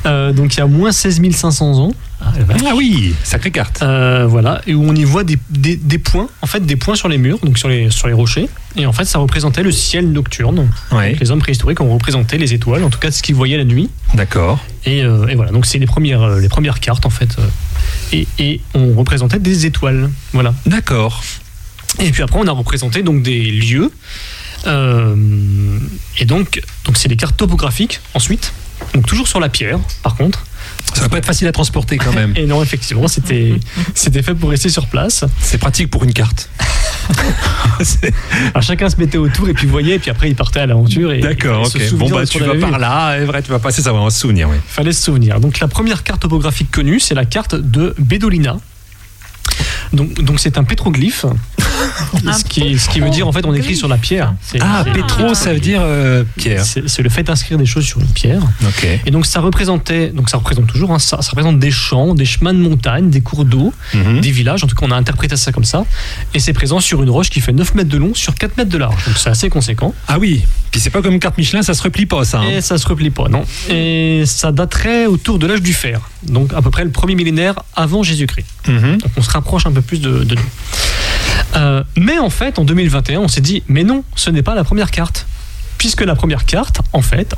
[0.05, 1.91] Euh, donc il y a moins 16 500 ans.
[2.21, 3.81] Ah oui, sacrée carte.
[3.81, 6.95] Euh, voilà, et où on y voit des, des, des points, en fait des points
[6.95, 8.49] sur les murs, donc sur les, sur les rochers.
[8.75, 10.67] Et en fait, ça représentait le ciel nocturne.
[10.91, 11.11] Ouais.
[11.11, 13.63] Donc, les hommes préhistoriques ont représenté les étoiles, en tout cas ce qu'ils voyaient la
[13.63, 13.89] nuit.
[14.15, 14.59] D'accord.
[14.85, 17.37] Et, euh, et voilà, donc c'est les premières, les premières cartes en fait.
[18.11, 20.09] et, et on représentait des étoiles.
[20.33, 20.53] Voilà.
[20.65, 21.21] D'accord.
[21.97, 23.91] Et puis après, on a représenté donc des lieux.
[24.67, 25.15] Euh,
[26.17, 28.53] et donc, donc c'est des cartes topographiques ensuite.
[28.93, 30.45] Donc toujours sur la pierre, par contre.
[30.93, 32.33] Ça va pas être facile à transporter quand même.
[32.35, 33.53] Et non, effectivement, c'était
[33.93, 35.25] c'était fait pour rester sur place.
[35.41, 36.49] C'est pratique pour une carte.
[38.53, 41.11] Alors, chacun se mettait autour et puis voyait, et puis après il partait à l'aventure.
[41.11, 41.81] et D'accord, ok.
[41.81, 42.79] se Bon, bah, tu vas par vu.
[42.79, 44.57] là, c'est vrai, tu vas passer, ça va en se souvenir, oui.
[44.67, 45.39] Fallait se souvenir.
[45.39, 48.57] Donc la première carte topographique connue, c'est la carte de Bedolina.
[49.93, 51.25] Donc donc c'est un pétroglyphe.
[52.33, 54.33] Ce, qui, ce qui veut dire en fait on écrit sur la pierre.
[54.61, 56.63] Ah, pétro, ça veut dire euh, pierre.
[56.65, 58.41] C'est le fait d'inscrire des choses sur une pierre.
[59.05, 62.25] Et donc ça représentait, donc ça représente toujours, hein, ça, ça représente des champs, des
[62.25, 64.21] chemins de montagne, des cours d'eau, Mhm.
[64.21, 64.63] des villages.
[64.63, 65.83] En tout cas, on a interprété ça comme ça.
[66.33, 68.69] Et c'est présent sur une roche qui fait 9 mètres de long sur 4 mètres
[68.69, 69.05] de large.
[69.05, 69.93] Donc c'est assez conséquent.
[70.07, 72.39] Ah oui, puis c'est pas comme une carte Michelin, ça se replie pas, ça.
[72.39, 72.49] hein.
[72.49, 73.43] Et ça se replie pas, non.
[73.69, 76.01] Et ça daterait autour de l'âge du fer.
[76.23, 78.45] Donc à peu près le premier millénaire avant Jésus-Christ.
[78.67, 78.97] Mhm.
[78.97, 80.41] Donc on se rapproche un peu plus de, de nous.
[81.69, 84.63] Euh, mais en fait, en 2021, on s'est dit, mais non, ce n'est pas la
[84.63, 85.27] première carte.
[85.77, 87.33] Puisque la première carte, en fait,